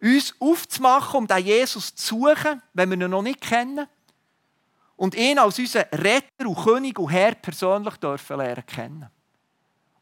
Uns 0.00 0.34
aufzumachen, 0.38 1.18
um 1.18 1.26
den 1.26 1.44
Jesus 1.44 1.94
zu 1.94 2.20
suchen, 2.20 2.62
wenn 2.72 2.90
wir 2.90 3.00
ihn 3.00 3.10
noch 3.10 3.22
nicht 3.22 3.40
kennen. 3.40 3.86
und 5.00 5.14
ihn 5.14 5.38
als 5.38 5.58
unseren 5.58 5.86
Retter 5.92 6.46
und 6.46 6.62
König 6.62 6.98
und 6.98 7.08
Herr 7.08 7.34
persönlich 7.34 7.96
dürfen 7.96 8.36
lernen 8.36 8.66
kennen. 8.66 9.08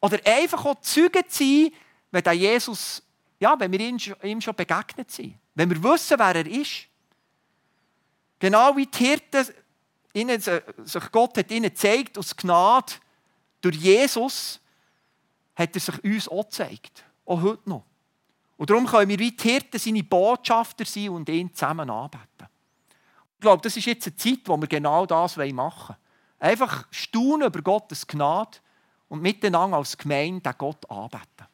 Oder 0.01 0.19
einfach 0.25 0.65
auch 0.65 0.81
Zeugen 0.81 1.23
sein, 1.29 1.69
wenn 2.11 2.21
der 2.21 2.33
Jesus, 2.33 3.01
ja, 3.39 3.57
wenn 3.57 3.71
wir 3.71 3.79
ihm 3.79 4.41
schon 4.41 4.55
begegnet 4.55 5.09
sind. 5.09 5.35
Wenn 5.55 5.69
wir 5.69 5.81
wissen, 5.81 6.19
wer 6.19 6.35
er 6.35 6.45
ist. 6.45 6.87
Genau 8.39 8.75
wie 8.75 8.87
die 8.87 8.97
Hirten, 8.97 9.47
ihnen, 10.13 10.41
sich 10.41 11.11
Gott 11.13 11.37
hat 11.37 11.49
ihnen 11.49 11.69
gezeigt, 11.69 12.17
aus 12.17 12.35
Gnade, 12.35 12.91
durch 13.61 13.77
Jesus, 13.77 14.59
hat 15.55 15.73
er 15.75 15.79
sich 15.79 16.03
uns 16.03 16.27
auch 16.27 16.43
gezeigt. 16.43 17.05
Auch 17.25 17.41
heute 17.41 17.69
noch. 17.69 17.85
Und 18.59 18.69
darum 18.69 18.85
können 18.85 19.07
wir 19.07 19.17
wie 19.19 19.31
die 19.31 19.49
Hirten 19.49 19.79
seine 19.79 20.03
Botschafter 20.03 20.83
sein 20.83 21.09
und 21.11 21.29
ihn 21.29 21.53
zusammen 21.53 21.89
anbeten. 21.89 22.47
Ich 23.35 23.39
glaube, 23.39 23.61
das 23.63 23.77
ist 23.77 23.85
jetzt 23.85 24.05
eine 24.05 24.17
Zeit, 24.17 24.39
wo 24.43 24.57
wir 24.57 24.67
genau 24.67 25.05
das 25.05 25.37
machen 25.37 25.55
wollen. 25.55 25.97
Einfach 26.39 26.85
staunen 26.91 27.47
über 27.47 27.61
Gottes 27.61 28.05
Gnade 28.05 28.57
und 29.07 29.21
miteinander 29.21 29.77
als 29.77 29.97
Gemeinde 29.97 30.41
den 30.41 30.53
Gott 30.57 30.89
anbeten. 30.91 31.47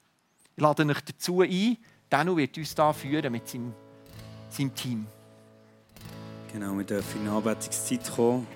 Ich 0.55 0.61
lade 0.63 0.83
euch 0.83 1.01
dazu 1.01 1.41
ein. 1.41 1.77
Daniel 2.09 2.37
wird 2.37 2.57
uns 2.57 2.73
da 2.73 2.91
führen 2.91 3.31
mit 3.31 3.47
seinem, 3.47 3.71
seinem 4.49 4.73
Team. 4.73 5.05
Genau, 6.51 6.75
wir 6.75 6.85
dürfen 6.85 7.19
in 7.19 7.25
die 7.25 7.29
Anbetungszeit 7.29 8.15
kommen. 8.15 8.47